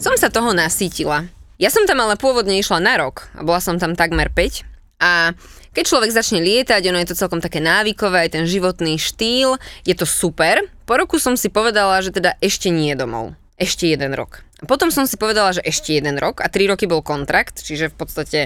[0.00, 1.28] som sa toho nasítila.
[1.60, 4.64] Ja som tam ale pôvodne išla na rok a bola som tam takmer 5
[5.04, 5.36] a
[5.76, 9.92] keď človek začne lietať, ono je to celkom také návykové, aj ten životný štýl, je
[9.92, 10.64] to super.
[10.88, 13.36] Po roku som si povedala, že teda ešte nie domov.
[13.60, 14.40] ešte jeden rok.
[14.64, 17.96] Potom som si povedala, že ešte jeden rok a tri roky bol kontrakt, čiže v
[18.00, 18.40] podstate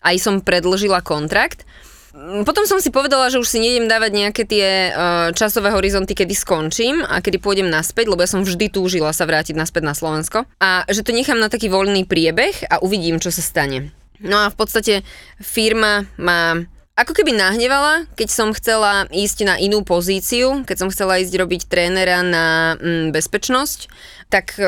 [0.00, 1.68] aj som predlžila kontrakt.
[2.14, 6.14] Mm, Potom som si povedala, že už si nejdem dávať nejaké tie uh, časové horizonty,
[6.14, 9.98] kedy skončím a kedy pôjdem naspäť, lebo ja som vždy túžila sa vrátiť naspäť na
[9.98, 10.46] Slovensko.
[10.62, 13.90] A že to nechám na taký voľný priebeh a uvidím, čo sa stane.
[14.22, 14.94] No a v podstate
[15.42, 16.62] firma ma
[16.94, 21.66] ako keby nahnevala, keď som chcela ísť na inú pozíciu, keď som chcela ísť robiť
[21.66, 23.90] trénera na mm, bezpečnosť,
[24.30, 24.62] tak e,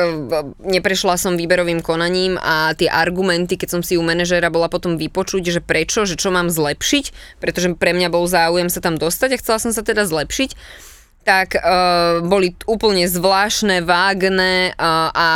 [0.59, 5.55] neprešla som výberovým konaním a tie argumenty, keď som si u manažéra bola potom vypočuť,
[5.55, 9.39] že prečo, že čo mám zlepšiť, pretože pre mňa bol záujem sa tam dostať a
[9.39, 10.51] chcela som sa teda zlepšiť,
[11.27, 15.27] tak uh, boli úplne zvláštne, vágne uh, a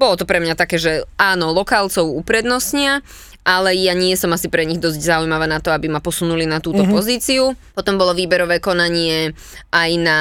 [0.00, 3.04] bolo to pre mňa také, že áno, lokálcov uprednostnia,
[3.44, 6.64] ale ja nie som asi pre nich dosť zaujímavá na to, aby ma posunuli na
[6.64, 6.96] túto mm-hmm.
[6.96, 7.52] pozíciu.
[7.76, 9.36] Potom bolo výberové konanie
[9.68, 10.18] aj na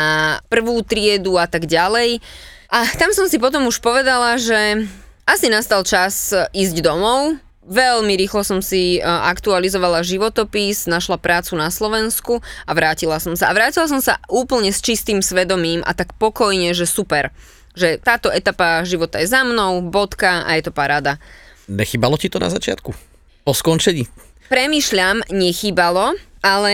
[0.51, 2.19] prvú triedu a tak ďalej.
[2.67, 4.83] A tam som si potom už povedala, že
[5.23, 7.39] asi nastal čas ísť domov.
[7.63, 13.47] Veľmi rýchlo som si e, aktualizovala životopis, našla prácu na Slovensku a vrátila som sa.
[13.47, 17.31] A vrátila som sa úplne s čistým svedomím a tak pokojne, že super.
[17.71, 21.23] Že táto etapa života je za mnou, bodka a je to paráda.
[21.71, 23.12] Nechybalo ti to na začiatku?
[23.43, 24.07] Po skončení?
[24.47, 26.73] Premýšľam, nechýbalo, ale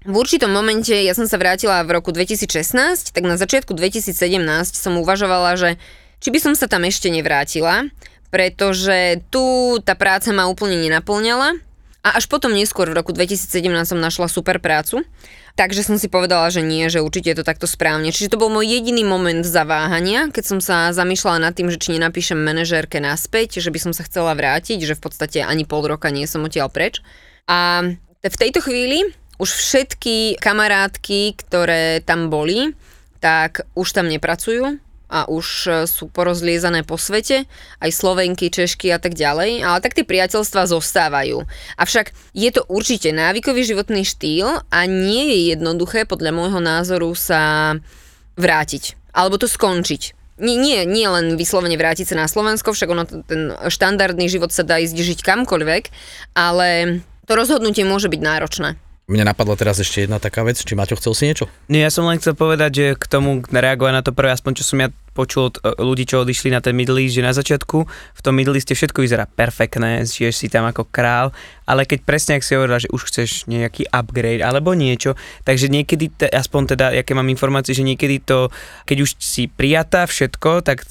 [0.00, 4.16] v určitom momente, ja som sa vrátila v roku 2016, tak na začiatku 2017
[4.72, 5.70] som uvažovala, že
[6.20, 7.88] či by som sa tam ešte nevrátila,
[8.32, 11.60] pretože tu tá práca ma úplne nenaplňala
[12.00, 15.04] a až potom neskôr v roku 2017 som našla super prácu,
[15.56, 18.10] takže som si povedala, že nie, že určite je to takto správne.
[18.10, 21.96] Čiže to bol môj jediný moment zaváhania, keď som sa zamýšľala nad tým, že či
[21.96, 26.10] nenapíšem manažérke naspäť, že by som sa chcela vrátiť, že v podstate ani pol roka
[26.10, 27.00] nie som odtiaľ preč.
[27.48, 27.82] A
[28.20, 29.08] v tejto chvíli
[29.40, 32.76] už všetky kamarátky, ktoré tam boli,
[33.24, 34.76] tak už tam nepracujú,
[35.10, 37.50] a už e, sú porozliezané po svete,
[37.82, 41.42] aj Slovenky, Češky a tak ďalej, ale tak tie priateľstva zostávajú.
[41.74, 47.74] Avšak je to určite návykový životný štýl a nie je jednoduché podľa môjho názoru sa
[48.38, 50.14] vrátiť alebo to skončiť.
[50.40, 54.64] Nie, nie, nie len vyslovene vrátiť sa na Slovensko, však ono, ten štandardný život sa
[54.64, 55.84] dá ísť žiť kamkoľvek,
[56.32, 58.80] ale to rozhodnutie môže byť náročné.
[59.10, 61.50] Mne napadla teraz ešte jedna taká vec, či Maťo chcel si niečo?
[61.66, 64.64] Nie, ja som len chcel povedať, že k tomu reagovať na to prvé, aspoň čo
[64.70, 68.20] som ja počul od e, ľudí, čo odišli na ten Middle že na začiatku v
[68.22, 71.34] tom Middle Easte všetko vyzerá perfektné, žiješ si tam ako král,
[71.66, 76.14] ale keď presne, ak si hovorila, že už chceš nejaký upgrade alebo niečo, takže niekedy,
[76.14, 78.54] te, aspoň teda, aké mám informácie, že niekedy to,
[78.86, 80.86] keď už si prijatá všetko, tak,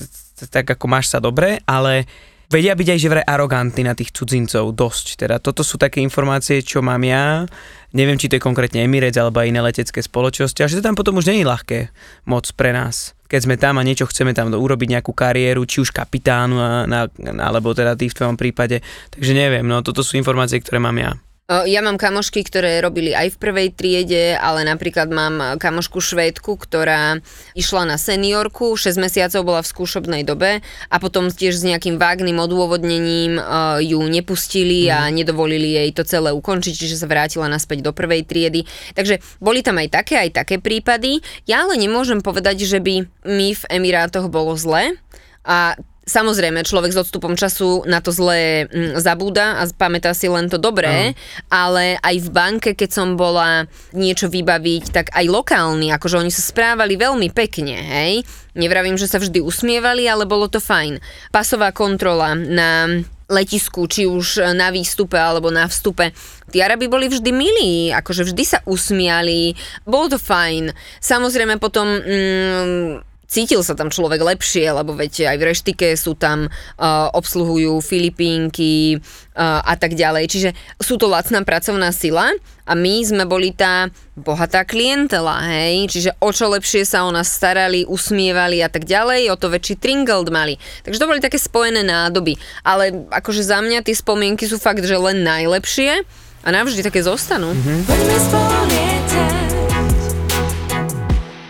[0.52, 2.04] tak ako máš sa dobre, ale
[2.50, 5.06] vedia byť aj že vraj arogantní na tých cudzincov dosť.
[5.22, 7.46] Teda toto sú také informácie, čo mám ja.
[7.94, 10.60] Neviem, či to je konkrétne Emirates alebo iné letecké spoločnosti.
[10.62, 11.94] A že to tam potom už je ľahké
[12.26, 13.14] moc pre nás.
[13.30, 17.06] Keď sme tam a niečo chceme tam urobiť nejakú kariéru, či už kapitánu, a, na,
[17.46, 18.82] alebo teda ty v tvojom prípade.
[19.14, 21.14] Takže neviem, no toto sú informácie, ktoré mám ja.
[21.50, 27.18] Ja mám kamošky, ktoré robili aj v prvej triede, ale napríklad mám kamošku švédku, ktorá
[27.58, 30.62] išla na seniorku, 6 mesiacov bola v skúšobnej dobe
[30.94, 33.42] a potom tiež s nejakým vágnym odôvodnením
[33.82, 38.70] ju nepustili a nedovolili jej to celé ukončiť, čiže sa vrátila naspäť do prvej triedy.
[38.94, 41.26] Takže boli tam aj také, aj také prípady.
[41.50, 45.02] Ja ale nemôžem povedať, že by mi v Emirátoch bolo zle.
[45.42, 45.74] A
[46.10, 50.58] Samozrejme, človek s odstupom času na to zlé mm, zabúda a pamätá si len to
[50.58, 51.14] dobré,
[51.54, 56.42] ale aj v banke, keď som bola niečo vybaviť, tak aj lokálni, akože oni sa
[56.42, 58.14] správali veľmi pekne, hej.
[58.58, 60.98] Nevravím, že sa vždy usmievali, ale bolo to fajn.
[61.30, 62.90] Pasová kontrola na
[63.30, 66.12] letisku, či už na výstupe alebo na vstupe.
[66.50, 69.54] Tí Arabi boli vždy milí, akože vždy sa usmiali,
[69.86, 70.74] bolo to fajn.
[70.98, 76.50] Samozrejme potom mm, cítil sa tam človek lepšie, lebo veď aj v reštike sú tam,
[76.50, 80.26] uh, obsluhujú Filipínky uh, a tak ďalej.
[80.28, 80.50] Čiže
[80.82, 82.34] sú to lacná pracovná sila
[82.66, 83.88] a my sme boli tá
[84.18, 85.88] bohatá klientela, hej?
[85.88, 89.78] Čiže o čo lepšie sa o nás starali, usmievali a tak ďalej, o to väčší
[89.78, 90.58] tringeld mali.
[90.84, 92.36] Takže to boli také spojené nádoby.
[92.66, 96.02] Ale akože za mňa tie spomienky sú fakt, že len najlepšie
[96.44, 97.54] a navždy také zostanú.
[97.54, 98.99] Mm-hmm.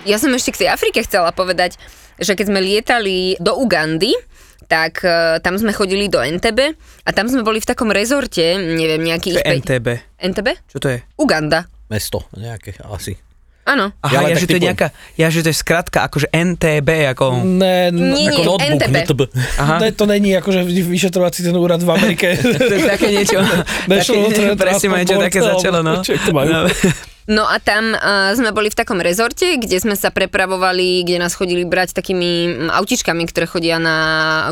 [0.10, 1.78] Ja som ešte k tej Afrike chcela povedať,
[2.18, 4.18] že keď sme lietali do Ugandy,
[4.66, 6.60] tak uh, tam sme chodili do NTB
[7.06, 9.34] a tam sme boli v takom rezorte, neviem, nejaký...
[9.34, 9.88] To je NTB.
[10.20, 10.48] NTB?
[10.66, 10.98] Čo to je?
[11.16, 11.70] Uganda.
[11.88, 13.18] Mesto nejaké asi.
[13.66, 13.94] Áno.
[14.02, 17.46] Aha, Ja ja, že to je nejaká, ja, že to je skratka, akože NTB, ako...
[17.46, 18.96] Ne, n- Nie, Ako nie, notebook, NTB.
[19.06, 19.22] NTB.
[19.58, 19.76] Aha.
[19.78, 22.34] ne, to není akože vy- vyšetrovací ten úrad v Amerike.
[22.60, 23.38] To je také niečo,
[23.86, 26.02] National také, presne ma niečo také začalo, no.
[26.02, 26.66] čo to majú.
[27.30, 27.46] No.
[27.46, 31.64] A tam uh, sme boli v takom rezorte, kde sme sa prepravovali, kde nás chodili
[31.64, 32.32] brať takými
[32.68, 33.98] mm, autičkami, ktoré chodia na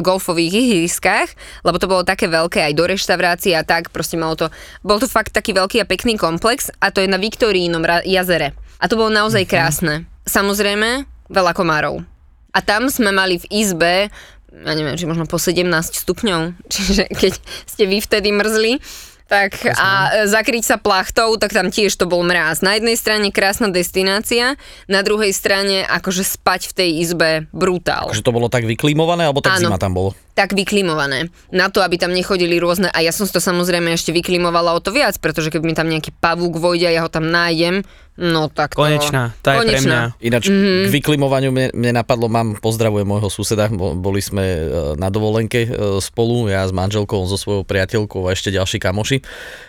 [0.05, 1.33] golfových ihriskách,
[1.65, 4.47] lebo to bolo také veľké aj do reštaurácie a tak, proste malo to,
[4.85, 8.53] bol to fakt taký veľký a pekný komplex a to je na Viktorínom jazere.
[8.77, 10.05] A to bolo naozaj krásne.
[10.29, 12.05] Samozrejme, veľa komárov.
[12.53, 14.09] A tam sme mali v izbe,
[14.53, 17.33] ja neviem, či možno po 17 stupňov, čiže keď
[17.67, 18.79] ste vy vtedy mrzli,
[19.27, 22.63] tak a e, zakryť sa plachtou, tak tam tiež to bol mráz.
[22.63, 24.55] Na jednej strane krásna destinácia,
[24.87, 28.07] na druhej strane akože spať v tej izbe brutál.
[28.09, 29.69] Akože to bolo tak vyklimované, alebo tak Áno.
[29.69, 30.15] zima tam bolo?
[30.37, 31.33] Tak vyklimované.
[31.49, 34.79] Na to, aby tam nechodili rôzne, a ja som si to samozrejme ešte vyklimovala o
[34.79, 37.81] to viac, pretože keď mi tam nejaký pavúk vojde a ja ho tam nájdem,
[38.17, 38.85] no tak to...
[38.85, 40.01] Konečná, tá je pre mňa.
[40.21, 40.81] Ináč mm-hmm.
[40.85, 44.61] k vyklimovaniu mne, mne napadlo, mám, pozdravujem môjho suseda, bo- boli sme e,
[44.97, 45.69] na dovolenke e,
[46.01, 49.17] spolu, ja s manželkou, on so svojou priateľkou a ešte ďalší kamoši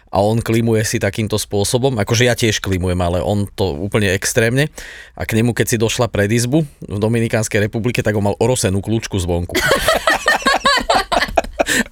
[0.09, 4.73] a on klimuje si takýmto spôsobom, akože ja tiež klimujem, ale on to úplne extrémne
[5.13, 8.81] a k nemu, keď si došla pred izbu v Dominikánskej republike, tak on mal orosenú
[8.81, 9.57] kľúčku zvonku.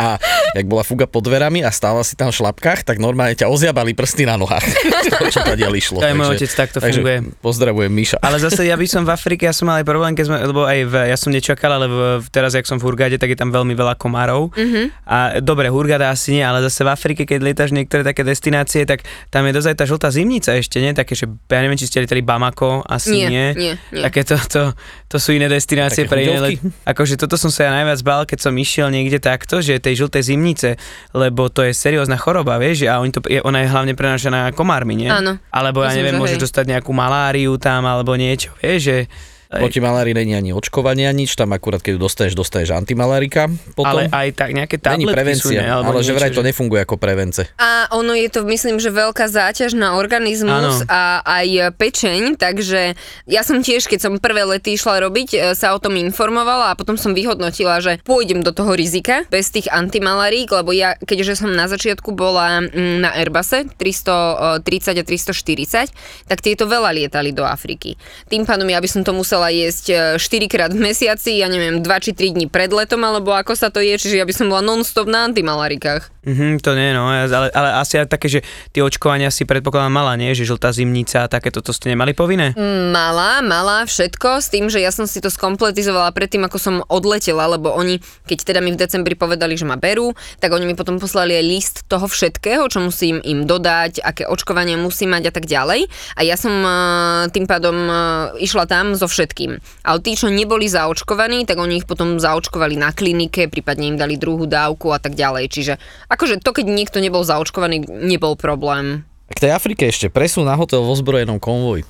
[0.01, 0.17] A
[0.57, 3.93] jak bola fuga pod dverami a stála si tam v šlapkách, tak normálne ťa oziabali
[3.93, 4.65] prsty na nohách.
[5.13, 6.01] Toho, čo tady išlo.
[6.01, 7.19] Aj môj otec takto takže funguje.
[7.41, 8.17] Pozdravujem Miša.
[8.23, 10.63] Ale zase ja by som v Afrike, ja som mal aj problém, keď sme, lebo
[10.65, 11.99] aj v, ja som nečakal, ale v,
[12.33, 14.53] teraz, jak som v Hurgade, tak je tam veľmi veľa komárov.
[14.57, 14.83] Mhm.
[15.07, 19.05] A dobre, Hurgada asi nie, ale zase v Afrike, keď lietaš niektoré také destinácie, tak
[19.29, 20.97] tam je dosť aj tá žltá zimnica ešte, nie?
[20.97, 23.47] Také, že ja neviem, či ste lietali Bamako, asi Nie, nie.
[23.55, 24.03] nie, nie.
[24.03, 24.63] Také to, to,
[25.11, 26.59] to sú iné destinácie Také pre iné.
[26.87, 30.23] Akože toto som sa ja najviac bál, keď som išiel niekde takto, že tej žltej
[30.23, 30.69] zimnice,
[31.11, 34.95] lebo to je seriózna choroba, vieš, a oni to, je, ona je hlavne prenášaná komármi,
[34.95, 35.11] nie?
[35.11, 35.43] Áno.
[35.51, 36.43] Alebo ja Myslím, neviem, že môže hej.
[36.47, 38.99] dostať nejakú maláriu tam, alebo niečo, vieš, že...
[39.47, 43.47] Proti malárii není ani očkovania nič, tam akurát keď ju dostaneš, dostaneš antimalárika
[43.79, 43.87] potom.
[43.87, 45.69] Ale aj tak nejaké Není tabletky prevencia, sú, ne?
[45.71, 47.43] Alebo ale že niečo, vraj to nefunguje ako prevence.
[47.63, 50.91] A ono je to, myslím, že veľká záťaž na organizmus Áno.
[50.91, 52.99] a aj pečeň, takže
[53.31, 56.79] ja som tiež, keď som prvé lety išla robiť, e, sa o tom informovala a
[56.79, 61.55] potom som vyhodnotila, že pôjdem do toho rizika bez tých antimalarík, lebo ja, keďže som
[61.55, 67.95] na začiatku bola mm, na Airbusse 330 a 340, tak tieto veľa lietali do Afriky.
[68.27, 72.05] Tým pádom ja by som to musela jesť 4 krát v mesiaci, ja neviem, 2
[72.05, 74.65] či 3 dní pred letom, alebo ako sa to je, čiže ja by som bola
[74.65, 76.16] non-stop na antimalarikách.
[76.27, 78.43] Mhm, to nie, no, ale, ale asi aj také, že
[78.75, 80.35] tie očkovania si predpokladám mala, nie?
[80.35, 82.51] Že žltá zimnica a takéto, to ste nemali povinné?
[82.91, 87.47] Mala, mala všetko s tým, že ja som si to skompletizovala predtým, ako som odletela,
[87.47, 90.99] lebo oni, keď teda mi v decembri povedali, že ma berú, tak oni mi potom
[90.99, 95.47] poslali aj list toho všetkého, čo musím im dodať, aké očkovanie musím mať a tak
[95.47, 95.87] ďalej.
[96.19, 97.97] A ja som eh, tým pádom eh,
[98.43, 99.63] išla tam so všetkým.
[99.87, 104.19] Ale tí, čo neboli zaočkovaní, tak oni ich potom zaočkovali na klinike, prípadne im dali
[104.19, 105.55] druhú dávku a tak ďalej.
[105.55, 105.75] Čiže
[106.17, 109.05] akože to, keď niekto nebol zaočkovaný, nebol problém.
[109.31, 111.85] K tej Afrike ešte presun na hotel vo zbrojenom konvoji.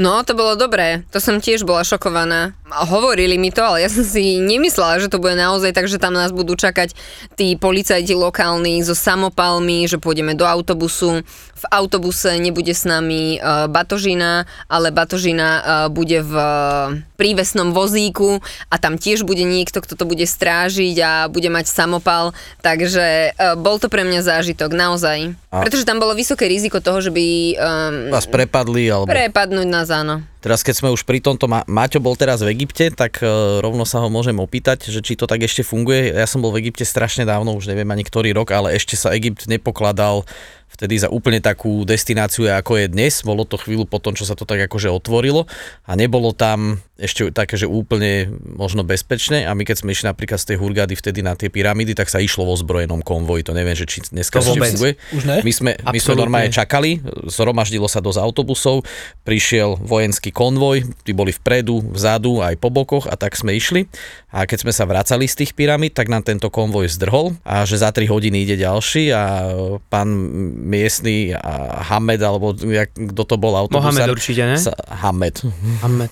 [0.00, 1.04] No, to bolo dobré.
[1.12, 2.56] To som tiež bola šokovaná.
[2.72, 6.00] A Hovorili mi to, ale ja som si nemyslela, že to bude naozaj tak, že
[6.00, 6.96] tam nás budú čakať
[7.36, 11.20] tí policajti lokálni so samopalmi, že pôjdeme do autobusu.
[11.60, 18.40] V autobuse nebude s nami uh, batožina, ale batožina uh, bude v uh, prívesnom vozíku
[18.72, 22.32] a tam tiež bude niekto, kto to bude strážiť a bude mať samopal.
[22.64, 25.36] Takže uh, bol to pre mňa zážitok, naozaj.
[25.52, 27.26] A- Pretože tam bolo vysoké riziko toho, že by
[27.60, 29.12] um, Vás prepadli, alebo...
[29.12, 30.24] prepadnúť nás, áno.
[30.40, 33.28] Teraz keď sme už pri tomto, Ma- Maťo bol teraz v Egypte, tak e,
[33.60, 36.16] rovno sa ho môžem opýtať, že či to tak ešte funguje.
[36.16, 39.12] Ja som bol v Egypte strašne dávno, už neviem ani ktorý rok, ale ešte sa
[39.12, 40.24] Egypt nepokladal
[40.74, 43.20] vtedy za úplne takú destináciu, ako je dnes.
[43.26, 45.50] Bolo to chvíľu po tom, čo sa to tak akože otvorilo
[45.84, 50.36] a nebolo tam ešte také, že úplne možno bezpečné a my keď sme išli napríklad
[50.36, 53.42] z tej Hurgady vtedy na tie pyramídy, tak sa išlo vo zbrojenom konvoji.
[53.48, 54.76] To neviem, že či dneska To vôbec.
[54.76, 54.92] funguje.
[55.16, 55.40] Už ne?
[55.40, 58.84] My sme, my sme normálne čakali, zhromaždilo sa dosť autobusov,
[59.24, 63.88] prišiel vojenský konvoj, tí boli vpredu, vzadu, aj po bokoch a tak sme išli.
[64.30, 67.80] A keď sme sa vracali z tých pyramíd, tak nám tento konvoj zdrhol a že
[67.82, 69.50] za 3 hodiny ide ďalší a
[69.90, 70.06] pán
[70.54, 73.90] miestny a Hamed, alebo jak, kto to bol autobusár.
[73.90, 74.54] Mohamed určite, ne?
[74.54, 75.42] Sa, Hamed.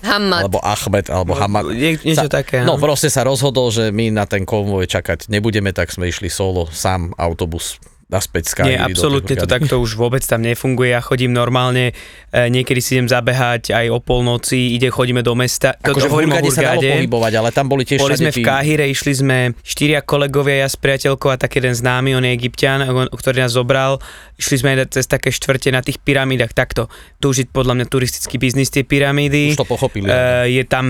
[0.03, 0.41] Hamed.
[0.43, 1.75] Alebo Ahmed, alebo Hamad.
[1.75, 2.81] Nie- niečo sa, také, No no.
[2.81, 7.11] proste sa rozhodol, že my na ten konvoj čakať nebudeme, tak sme išli solo, sám
[7.19, 7.75] autobus
[8.09, 10.97] naspäť z Nie, absolútne to takto už vôbec tam nefunguje.
[10.97, 11.93] Ja chodím normálne,
[12.33, 15.77] e, niekedy si idem zabehať aj o polnoci, ide, chodíme do mesta.
[15.77, 18.89] Akože v Hurgade sa dalo pohybovať, ale tam boli tiež Boli sme v tí- Káhire,
[18.89, 22.81] išli sme štyria kolegovia, ja s priateľkou a tak jeden známy, on je egyptian,
[23.13, 24.01] ktorý nás zobral.
[24.41, 26.89] Išli sme aj cez také štvrte na tých pyramídach, takto.
[27.21, 29.53] To už je podľa mňa turistický biznis, tie pyramídy.
[29.53, 30.09] Už to pochopili.
[30.09, 30.89] E, je tam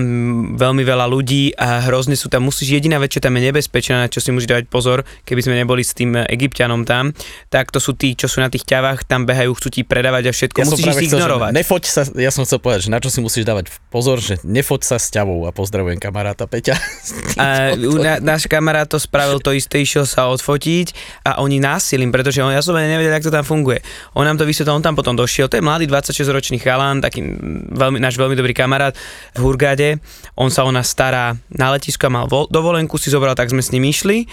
[0.56, 4.08] veľmi veľa ľudí a hrozne sú tam, musíš, jediná vec, čo tam je nebezpečná, na
[4.08, 7.82] čo si musíš dávať pozor, keby sme neboli s tým egyptianom tam, tam, tak to
[7.82, 10.66] sú tí, čo sú na tých ťavách, tam behajú, chcú ti predávať a všetko, Ja
[10.70, 11.50] musíš ich ignorovať.
[11.50, 14.80] Nefoď sa, ja som chcel povedať, že na čo si musíš dávať pozor, že nefoď
[14.86, 16.78] sa s ťavou a pozdravujem kamaráta Peťa.
[17.40, 20.92] A na, náš kamarát to spravil to isté, išiel sa odfotiť
[21.24, 23.80] a oni násilím, pretože on, ja som nevedel, ako to tam funguje.
[24.12, 27.24] On nám to vysvetlil, on tam potom došiel, to je mladý 26-ročný chalán, taký
[27.72, 28.92] veľmi, náš veľmi dobrý kamarát
[29.32, 30.04] v Hurgade,
[30.36, 33.64] on sa o nás stará na letisku a mal vo, dovolenku, si zobral, tak sme
[33.64, 34.28] s ním išli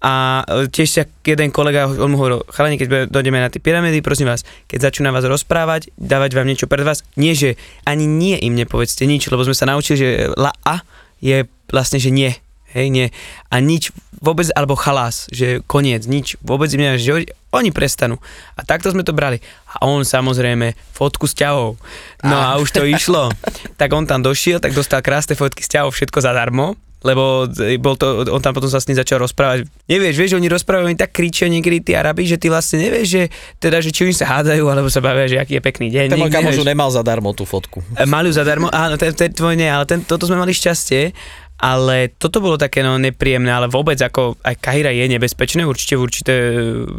[0.00, 4.00] a e, tiež sa jeden kolega, on mu hovoril, chalani, keď dojdeme na tie pyramídy,
[4.00, 8.08] prosím vás, keď začnú na vás rozprávať, dávať vám niečo pred vás, nie, že ani
[8.08, 10.08] nie im nepovedzte nič, lebo sme sa naučili, že
[10.40, 10.80] la a
[11.20, 12.32] je vlastne, že nie.
[12.70, 13.06] Hej, nie.
[13.50, 13.90] A nič
[14.22, 18.22] vôbec, alebo chalás, že koniec, nič, vôbec im že oni prestanú.
[18.54, 19.42] A takto sme to brali.
[19.74, 21.74] A on samozrejme fotku s ťahou.
[22.22, 23.34] No a už to išlo.
[23.74, 27.48] Tak on tam došiel, tak dostal krásne fotky s ťahou, všetko zadarmo lebo
[27.80, 29.64] bol to, on tam potom sa s ním začal rozprávať.
[29.88, 33.22] Nevieš, vieš, oni rozprávajú, oni tak kričia niekedy tí Arabi, že ty vlastne nevieš, že
[33.56, 36.12] teda, že či oni sa hádajú, alebo sa bavia, že aký je pekný deň.
[36.12, 37.80] Ten môj nemal zadarmo tú fotku.
[37.96, 41.16] E, Mali ju zadarmo, áno, ten, ten tvoj nie, ale ten, toto sme mali šťastie,
[41.60, 46.32] ale toto bolo také no nepríjemné, ale vôbec ako aj Kahira je nebezpečné, určite, určite,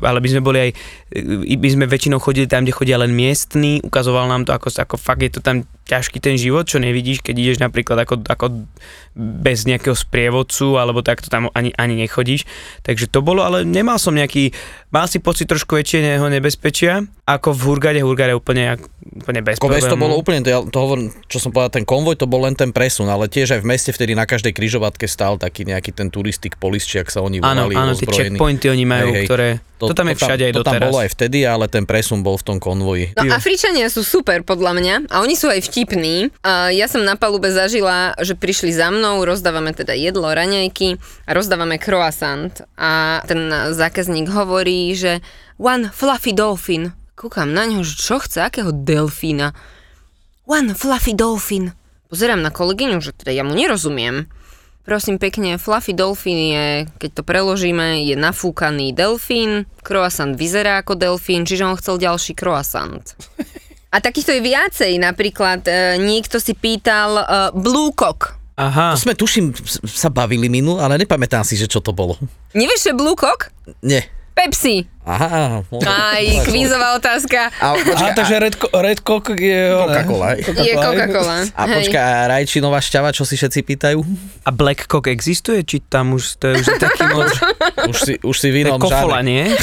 [0.06, 0.72] ale by sme boli aj,
[1.58, 5.26] by sme väčšinou chodili tam, kde chodia len miestni, ukazoval nám to, ako, ako fakt
[5.26, 8.64] je to tam ťažký ten život, čo nevidíš, keď ideš napríklad ako, ako
[9.12, 12.48] bez nejakého sprievodcu, alebo takto tam ani, ani nechodíš.
[12.80, 14.56] Takže to bolo, ale nemal som nejaký,
[14.88, 20.00] mal si pocit trošku väčšieho nebezpečia, ako v Hurgade, Hurgade úplne, úplne bez Koves to
[20.00, 22.72] bolo úplne, to, ja, to hovorím, čo som povedal, ten konvoj to bol len ten
[22.72, 26.56] presun, ale tiež aj v meste vtedy na každej križovatke stál taký nejaký ten turistik
[26.56, 28.40] polis, či ak sa oni Áno, volali, áno, tie ozbrojení.
[28.40, 30.90] checkpointy oni majú, ktoré, to, tam je všade aj to tam doteraz.
[30.94, 33.18] bolo aj vtedy, ale ten presun bol v tom konvoji.
[33.18, 36.30] No Afričania sú super podľa mňa a oni sú aj vtipní.
[36.76, 41.82] Ja som na palube zažila, že prišli za mnou, rozdávame teda jedlo, raňajky a rozdávame
[41.82, 45.24] croissant a ten zákazník hovorí, že
[45.58, 46.92] one fluffy dolphin.
[47.16, 49.54] Kúkam na ňo, že čo chce, akého delfína.
[50.50, 51.70] One fluffy dolphin.
[52.10, 54.28] Pozerám na kolegyňu, že teda ja mu nerozumiem.
[54.82, 56.66] Prosím pekne, Fluffy Dolphin je,
[56.98, 63.06] keď to preložíme, je nafúkaný delfín, croissant vyzerá ako delfín, čiže on chcel ďalší croissant.
[63.92, 67.24] A takýchto je viacej, napríklad e, niekto si pýtal e,
[67.60, 68.40] Blue Cock.
[68.56, 68.96] Aha.
[68.96, 69.52] To sme, tuším,
[69.84, 72.16] sa bavili minul, ale nepamätám si, že čo to bolo.
[72.56, 73.52] Nevieš, že Blue Cock?
[73.84, 74.08] Nie.
[74.32, 74.88] Pepsi.
[75.02, 75.66] Aha.
[75.86, 77.50] Aj kvízová otázka.
[77.58, 79.74] A, A, takže Red, Red Cock je...
[79.74, 80.30] Coca-Cola.
[80.40, 81.38] Je Coca-Cola.
[81.58, 81.74] A Hej.
[81.74, 84.00] počkaj, a rajčinová šťava, čo si všetci pýtajú?
[84.46, 85.66] A Black Cock existuje?
[85.66, 87.28] Či tam už to je už taký moc...
[87.90, 89.50] Už si, už si v inom kofola, nie?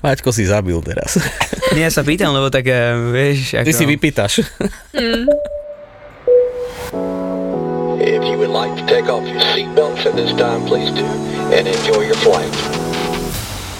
[0.00, 1.20] Maťko si zabil teraz.
[1.76, 3.66] Nie, ja sa pýtam, lebo tak, eh, vieš, ako...
[3.68, 4.32] Ty si vypýtaš.
[8.12, 11.68] If you would like to take off your seatbelts at this time, please do, and
[11.68, 12.89] enjoy your flight.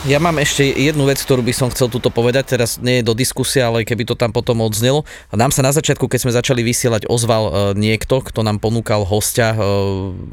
[0.08, 3.12] Ja mám ešte jednu vec, ktorú by som chcel tuto povedať, teraz nie je do
[3.12, 5.04] diskusie, ale keby to tam potom odznelo.
[5.28, 9.52] Nám sa na začiatku, keď sme začali vysielať, ozval e, niekto, kto nám ponúkal hostia.
[9.52, 9.60] E,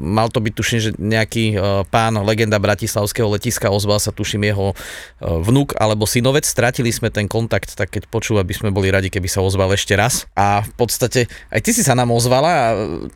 [0.00, 4.72] mal to byť, tuším, že nejaký e, pán, legenda Bratislavského letiska, ozval sa, tuším, jeho
[5.20, 6.48] vnúk alebo synovec.
[6.48, 9.92] Stratili sme ten kontakt, tak keď počúva, by sme boli radi, keby sa ozval ešte
[9.92, 10.24] raz.
[10.32, 12.66] A v podstate, aj ty si sa nám ozvala a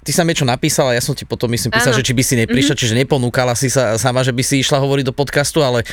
[0.05, 1.99] ty sa niečo napísala, ja som ti potom myslím písal, Áno.
[2.05, 5.09] že či by si neprišla, čiže neponúkala si sa sama, že by si išla hovoriť
[5.09, 5.89] do podcastu, ale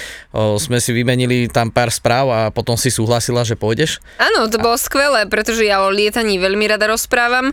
[0.57, 3.99] sme si vymenili tam pár správ a potom si súhlasila, že pôjdeš.
[4.17, 7.51] Áno, to bolo skvelé, pretože ja o lietaní veľmi rada rozprávam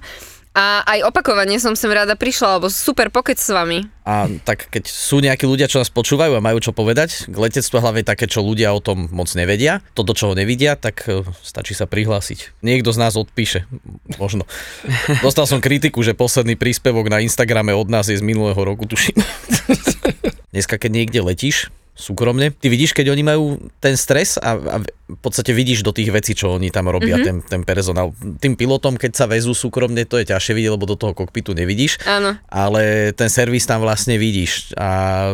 [0.56, 3.84] a aj opakovane som sem rada prišla, lebo super pokec s vami.
[4.08, 7.76] A tak keď sú nejakí ľudia, čo nás počúvajú a majú čo povedať, k letectvu
[7.76, 11.76] hlavne také, čo ľudia o tom moc nevedia, to, do čoho nevidia, tak e, stačí
[11.76, 12.56] sa prihlásiť.
[12.64, 13.68] Niekto z nás odpíše,
[14.16, 14.48] možno.
[15.26, 19.20] Dostal som kritiku, že posledný príspevok na Instagrame od nás je z minulého roku, tuším.
[20.56, 22.52] Dneska, keď niekde letíš, súkromne.
[22.52, 23.44] Ty vidíš, keď oni majú
[23.80, 24.76] ten stres a, a
[25.06, 27.46] v podstate vidíš do tých vecí, čo oni tam robia, mm-hmm.
[27.46, 28.12] ten, ten personál.
[28.42, 32.02] Tým pilotom, keď sa vezú súkromne, to je ťažšie vidieť, lebo do toho kokpitu nevidíš.
[32.04, 32.36] Áno.
[32.50, 35.30] Ale ten servis tam vlastne vidíš a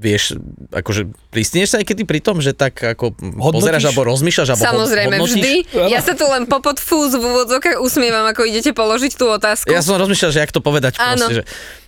[0.00, 0.40] vieš,
[0.72, 3.56] akože pristineš sa aj kedy pri tom, že tak ako Hodnotíš?
[3.60, 5.34] pozeráš alebo rozmýšľaš alebo Samozrejme, hodnotíš?
[5.36, 5.52] vždy.
[5.92, 9.68] Ja sa tu len popod fúz v úvodzokách usmievam, ako idete položiť tú otázku.
[9.70, 11.20] Ja som rozmýšľal, že jak to povedať Áno.
[11.20, 11.42] proste, že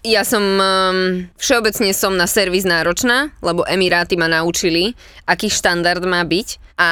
[0.04, 4.92] Ja som, um, všeobecne som na servis náročná, lebo Emiráty ma naučili,
[5.24, 6.88] aký štandard má byť a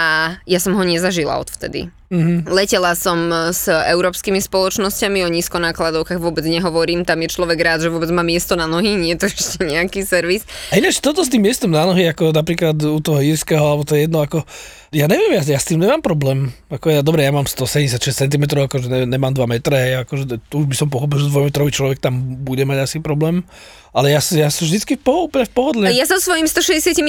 [0.48, 1.92] ja som ho nezažila odvtedy.
[2.08, 2.48] Mm-hmm.
[2.48, 8.08] Letela som s európskymi spoločnosťami, o nízkonákladovkách vôbec nehovorím, tam je človek rád, že vôbec
[8.08, 10.48] má miesto na nohy, nie je to ešte nejaký servis.
[10.72, 13.92] A ináč toto s tým miestom na nohy, ako napríklad u toho írskeho, alebo to
[13.92, 14.48] je jedno, ako,
[14.88, 16.50] ja neviem, ja, ja s tým nemám problém.
[16.66, 20.66] Ako ja, dobre, ja mám 176 cm, akože ne, nemám 2 metre, akože tu už
[20.66, 23.42] by som pochopil, že dvojmetrový človek tam bude mať asi problém.
[23.90, 25.86] Ale ja, som- ja som vždycky v, poho- úplne v pohodle.
[25.88, 27.00] Ja so svojím 165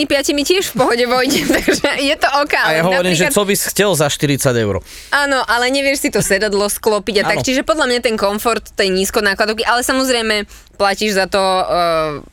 [0.41, 2.53] tiež v pohode vojdem, takže je to OK.
[2.55, 4.75] A ja hovorím, že napríklad- co by si chcel za 40 eur.
[5.11, 7.37] Áno, ale nevieš si to sedadlo sklopiť a tak.
[7.37, 7.45] Áno.
[7.45, 11.65] Čiže podľa mňa ten komfort tej nízko nákladovky, ale samozrejme platíš za to uh,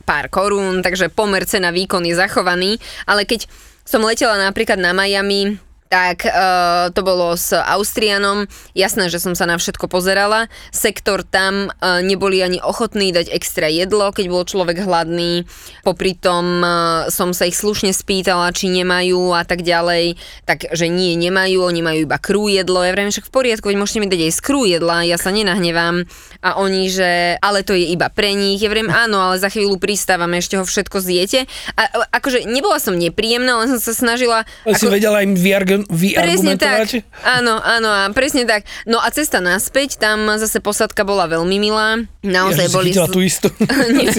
[0.01, 2.77] pár korún, takže pomer cena výkon je zachovaný.
[3.03, 3.51] Ale keď
[3.85, 8.49] som letela napríklad na Miami, tak uh, to bolo s Austrianom.
[8.73, 10.49] Jasné, že som sa na všetko pozerala.
[10.73, 15.45] Sektor tam uh, neboli ani ochotní dať extra jedlo, keď bol človek hladný.
[15.85, 20.17] Popri tom uh, som sa ich slušne spýtala, či nemajú a tak ďalej.
[20.49, 22.81] Takže nie, nemajú, oni majú iba krú jedlo.
[22.81, 25.29] Ja vravím, však v poriadku, veď môžete mi dať aj z krú jedla, ja sa
[25.29, 26.09] nenahnevám.
[26.41, 28.57] A oni, že ale to je iba pre nich.
[28.61, 31.45] Ja vravím, áno, ale za chvíľu pristávame, ešte ho všetko zjete.
[31.77, 34.49] A akože nebola som nepríjemná, len som sa snažila...
[34.65, 35.37] Ale si vedela im
[35.83, 36.87] vyargu- Presne tak.
[37.23, 38.63] Áno, áno, a presne tak.
[38.85, 41.99] No a cesta naspäť, tam zase posadka bola veľmi milá.
[42.23, 42.89] Naozaj Ja, boli...
[42.93, 43.47] chytila tú istú.
[43.95, 44.09] nie,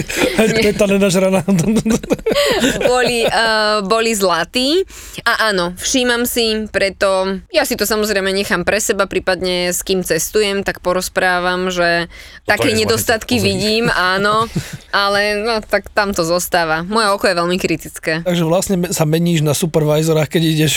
[0.79, 1.41] Tá nenažraná.
[2.91, 4.83] boli, uh, boli zlatí.
[5.25, 10.05] A áno, všímam si, preto ja si to samozrejme nechám pre seba, prípadne s kým
[10.05, 12.07] cestujem, tak porozprávam, že
[12.45, 13.47] také je zlé, nedostatky pozri.
[13.49, 14.45] vidím, áno,
[14.91, 16.83] ale no, tak tam to zostáva.
[16.83, 18.21] Moje oko je veľmi kritické.
[18.21, 20.73] Takže vlastne sa meníš na supervisora, keď ideš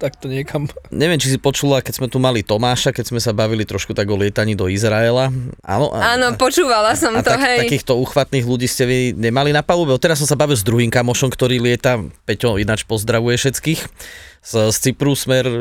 [0.00, 0.64] takto niekam.
[0.88, 4.08] Neviem, či si počula, keď sme tu mali Tomáša, keď sme sa bavili trošku tak
[4.08, 5.28] o lietaní do Izraela.
[5.60, 7.68] Áno, a, Áno, počúvala som a to, tak, hej.
[7.68, 9.92] takýchto uchvatných ľudí ste vy nemali na palube.
[10.00, 13.80] Teraz som sa bavil s druhým kamošom, ktorý lieta, Peťo ináč pozdravuje všetkých,
[14.40, 15.56] z, z Cypru smer e,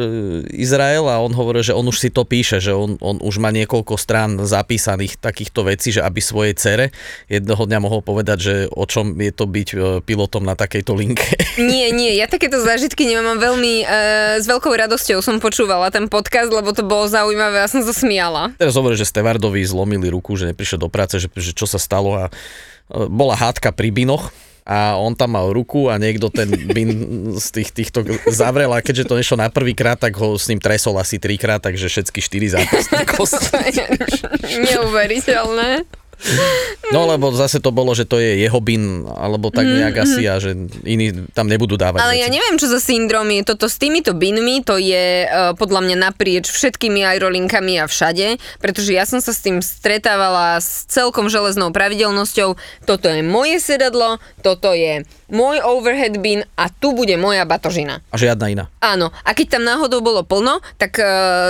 [0.55, 3.51] Izrael a on hovoril, že on už si to píše, že on, on už má
[3.51, 6.85] niekoľko strán zapísaných takýchto vecí, že aby svojej cere
[7.27, 11.27] jednoho dňa mohol povedať, že o čom je to byť e, pilotom na takejto linke.
[11.59, 16.09] Nie, nie, ja takéto zážitky nemám Mám veľmi, e, s veľkou radosťou som počúvala ten
[16.09, 18.57] podcast, lebo to bolo zaujímavé a som sa smiala.
[18.57, 22.17] Teraz hovorí, že Stevardovi zlomili ruku, že neprišiel do práce, že, že čo sa stalo
[22.17, 24.33] a e, bola hádka pri binoch
[24.65, 26.89] a on tam mal ruku a niekto ten bin
[27.37, 30.61] z tých, týchto zavrel a keďže to nešlo na prvý krát, tak ho s ním
[30.61, 33.85] tresol asi trikrát, takže všetky štyri zápasné kosti.
[34.45, 35.85] Neuveriteľné.
[36.89, 40.41] No lebo zase to bolo, že to je jeho bin, alebo tak nejak asi a
[40.41, 42.23] že iní tam nebudú dávať Mhm, Ale veci.
[42.23, 45.95] ja neviem, čo za syndrom je toto s týmito binmi, to je uh, podľa mňa
[46.01, 51.69] naprieč všetkými aerolinkami a všade, pretože ja som sa s tým stretávala s celkom železnou
[51.69, 52.57] pravidelnosťou.
[52.83, 58.01] Toto je moje sedadlo, toto je môj overhead bin a tu bude moja batožina.
[58.09, 58.65] A žiadna iná.
[58.81, 61.05] Áno, a keď tam náhodou bolo plno, tak e,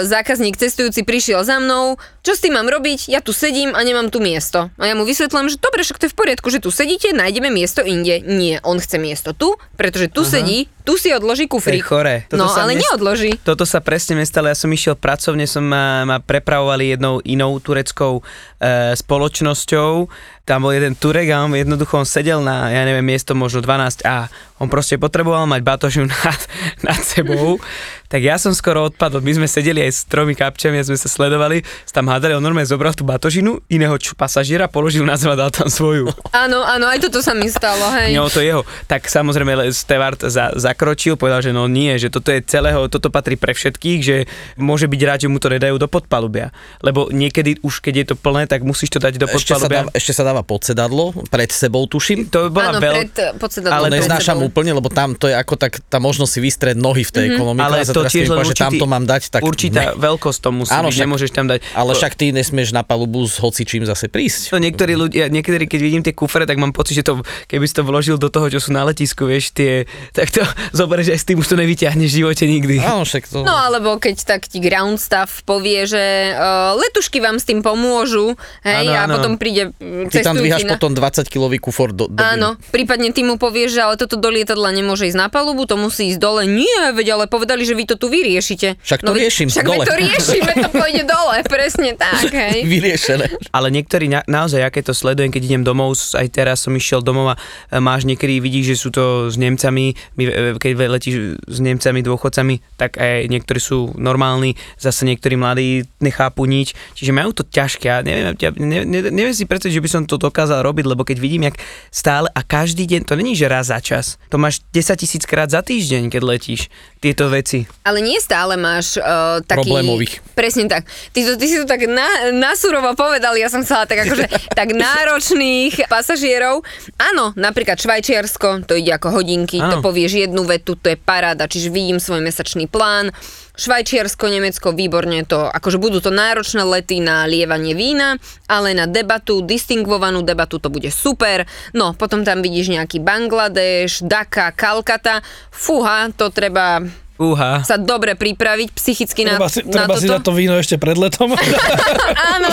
[0.05, 4.11] zákazník cestujúci prišiel za mnou, čo s tým mám robiť, ja tu sedím a nemám
[4.11, 4.69] tu miesto.
[4.77, 7.47] A ja mu vysvetlím, že dobre, však to je v poriadku, že tu sedíte, nájdeme
[7.49, 8.21] miesto inde.
[8.21, 10.31] Nie, on chce miesto tu, pretože tu Aha.
[10.37, 11.85] sedí, tu si odloží To kufrík.
[11.85, 12.25] chore.
[12.33, 13.37] No, sa ale mne- neodloží.
[13.45, 18.25] Toto sa presne nestalo, ja som išiel pracovne, som ma, ma prepravovali jednou inou tureckou
[18.57, 20.09] e, spoločnosťou,
[20.43, 24.33] tam bol jeden Turek a on jednoducho on sedel na, ja neviem, miesto možno 12A.
[24.57, 26.41] On proste potreboval mať batožinu nad,
[26.81, 27.61] nad sebou,
[28.09, 29.21] tak ja som skoro odpadol.
[29.21, 32.65] My sme sedeli aj s tromi kapčami a sme sa sledovali, tam hádali, on normálne
[32.65, 36.09] zobral tú batožinu iného č- pasažiera, položil na zem a dal tam svoju.
[36.31, 38.11] Áno, áno, aj toto sa mi stalo, hej.
[38.11, 38.61] No to jeho.
[38.85, 39.37] Tak samozrejme
[39.69, 43.99] Stewart za, zakročil, povedal, že no nie, že toto je celého, toto patrí pre všetkých,
[43.99, 46.49] že môže byť rád, že mu to nedajú do podpalubia.
[46.79, 49.77] Lebo niekedy už keď je to plné, tak musíš to dať do Ešte sa, podpalubia.
[49.79, 52.25] dáva, ešte sa dáva pod sedadlo, pred sebou tuším.
[52.29, 52.93] To by bola Áno, veľ...
[52.95, 56.39] pred, pod sedadlom, Ale neznášam úplne, lebo tam to je ako tak, tá možnosť si
[56.39, 57.33] vystrieť nohy v tej Mhm.
[57.35, 57.65] ekonomike.
[57.65, 59.99] Ale a to tiež len že tam určitý- to mám dať, tak Určitá ne.
[59.99, 61.59] veľkosť to musí Áno, byť, však- nemôžeš tam dať.
[61.73, 64.51] Ale však ty nesmieš na palubu s hocičím zase prísť.
[64.51, 67.75] To niektorí ľudia, niekedy keď vidím tie kufre, tak mám pocit, že to, keby si
[67.75, 70.41] to vložil do toho, čo sú na letisku, vieš, tie, tak to
[70.79, 72.75] zoberieš aj s tým, už to nevyťahneš v živote nikdy.
[72.79, 73.41] Áno, však to...
[73.43, 78.37] No alebo keď tak ti ground staff povie, že uh, letušky vám s tým pomôžu,
[78.63, 79.13] hej, Áno, a áno.
[79.17, 80.77] potom príde mm, Ty tam dvíhaš na...
[80.77, 84.69] potom 20-kilový kufor do, do Áno, prípadne ty mu povieš, že ale toto do lietadla
[84.69, 86.45] nemôže ísť na palubu, to musí ísť dole.
[86.45, 88.77] Nie, veď ale povedali, že vy to tu vyriešite.
[88.77, 89.81] Však to veď- riešim, Však dole.
[89.81, 92.61] veď to riešime, to pôjde dole, presne tak, hej.
[92.63, 93.25] Vyriešené.
[93.49, 97.33] Ale niektorí na, naozaj, aké to sledujem, keď idem domov, aj teraz som išiel domov
[97.33, 101.57] a e, máš niekedy, vidíš, že sú to s Nemcami, my, e, keď letíš s
[101.57, 107.41] Nemcami, dôchodcami, tak aj niektorí sú normálni, zase niektorí mladí nechápu nič, čiže majú to
[107.41, 107.85] ťažké.
[107.87, 111.01] Ja neviem, ja, ne, ne, neviem si predstaviť, že by som to dokázal robiť, lebo
[111.01, 111.57] keď vidím, jak
[111.89, 115.47] stále a každý deň, to není, že raz za čas, to máš 10 tisíc krát
[115.47, 116.67] za týždeň, keď letíš
[116.99, 117.63] tieto veci.
[117.79, 119.71] Ale nie stále máš uh, taký...
[119.71, 120.19] Problémových.
[120.35, 120.83] Presne tak.
[121.15, 124.27] Ty, to, ty si to tak na, nasurovo povedal, ja som chcela tak akože
[124.59, 126.61] tak náročných pasažierov.
[126.99, 129.85] Áno, napríklad Švajčiarsko, to ide ako hodinky, to Áno.
[129.85, 133.15] povieš jednu vetu, to je paráda, čiže vidím svoj mesačný plán.
[133.59, 138.15] Švajčiarsko, Nemecko, výborne to, akože budú to náročné lety na lievanie vína,
[138.47, 141.43] ale na debatu, distingvovanú debatu to bude super.
[141.75, 145.19] No, potom tam vidíš nejaký Bangladeš, Dhaka, Kalkata.
[145.51, 146.79] Fúha, to treba
[147.19, 147.67] Uha.
[147.67, 150.13] sa dobre pripraviť psychicky na, Treba si, na treba si toto.
[150.15, 151.35] dať to víno ešte pred letom.
[152.33, 152.49] Áno,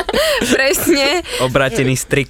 [0.54, 1.24] presne.
[1.40, 2.28] Obrátený strik.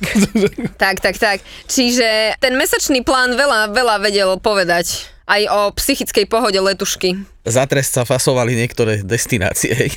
[0.78, 1.42] Tak, tak, tak.
[1.66, 7.22] Čiže ten mesačný plán veľa, veľa vedel povedať aj o psychickej pohode letušky.
[7.42, 9.90] Za trest sa fasovali niektoré destinácie.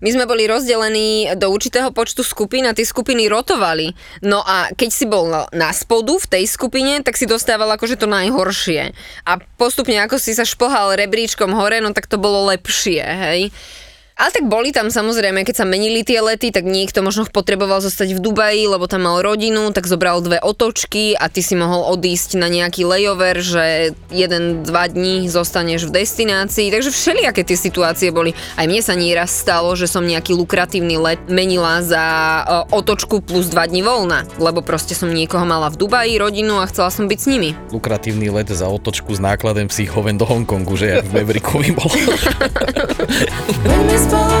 [0.00, 3.92] My sme boli rozdelení do určitého počtu skupín a tie skupiny rotovali.
[4.24, 8.00] No a keď si bol na- na spodu v tej skupine, tak si dostával akože
[8.00, 8.96] to najhoršie.
[9.28, 13.40] A postupne ako si sa šplhal rebríčkom hore, no tak to bolo lepšie, hej.
[14.20, 18.12] Ale tak boli tam samozrejme, keď sa menili tie lety, tak niekto možno potreboval zostať
[18.12, 22.36] v Dubaji, lebo tam mal rodinu, tak zobral dve otočky a ty si mohol odísť
[22.36, 26.68] na nejaký layover, že jeden, dva dní zostaneš v destinácii.
[26.68, 28.36] Takže všelijaké tie situácie boli.
[28.60, 32.04] Aj mne sa nieraz stalo, že som nejaký lukratívny let menila za
[32.44, 36.68] e, otočku plus dva dní voľna, lebo proste som niekoho mala v Dubaji, rodinu a
[36.68, 37.56] chcela som byť s nimi.
[37.72, 41.72] Lukratívny let za otočku s nákladem psích hoven do Hongkongu, že jak v Maverickovi
[44.10, 44.40] bol.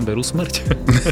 [0.03, 0.53] berú smrť?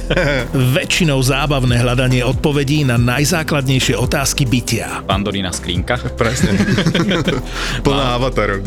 [0.77, 5.05] Väčšinou zábavné hľadanie odpovedí na najzákladnejšie otázky bytia.
[5.05, 5.97] Pandorína skrinka.
[6.17, 6.57] Presne.
[7.85, 8.65] Plná avatarov.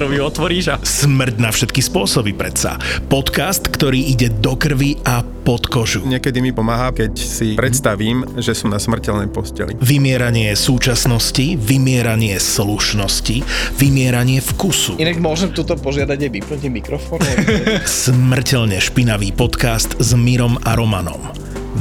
[0.00, 0.76] robí otvoríš a...
[0.80, 2.80] Smrť na všetky spôsoby predsa.
[3.08, 6.06] Podcast, ktorý ide do krvi a pod kožu.
[6.06, 9.74] Niekedy mi pomáha, keď si predstavím, že som na smrteľnej posteli.
[9.82, 13.42] Vymieranie súčasnosti, vymieranie slušnosti,
[13.74, 15.02] vymieranie vkusu.
[15.02, 17.18] Inak môžem tuto požiadať aj vypnúť mikrofón?
[18.06, 21.18] Smrteľne špinavý podcast s Mirom a Romanom.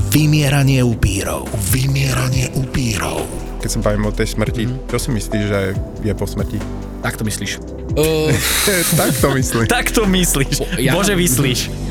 [0.09, 1.45] Vymieranie upírov.
[1.70, 3.22] Vymieranie upírov.
[3.61, 6.57] Keď sa bavím o tej smrti, čo si myslíš, že je po smrti?
[7.05, 7.61] Tak to myslíš.
[7.89, 8.30] Uh,
[8.93, 9.65] tak to myslím.
[9.65, 10.61] Tak to myslíš.
[10.78, 11.89] Ja- Bože, myslíš.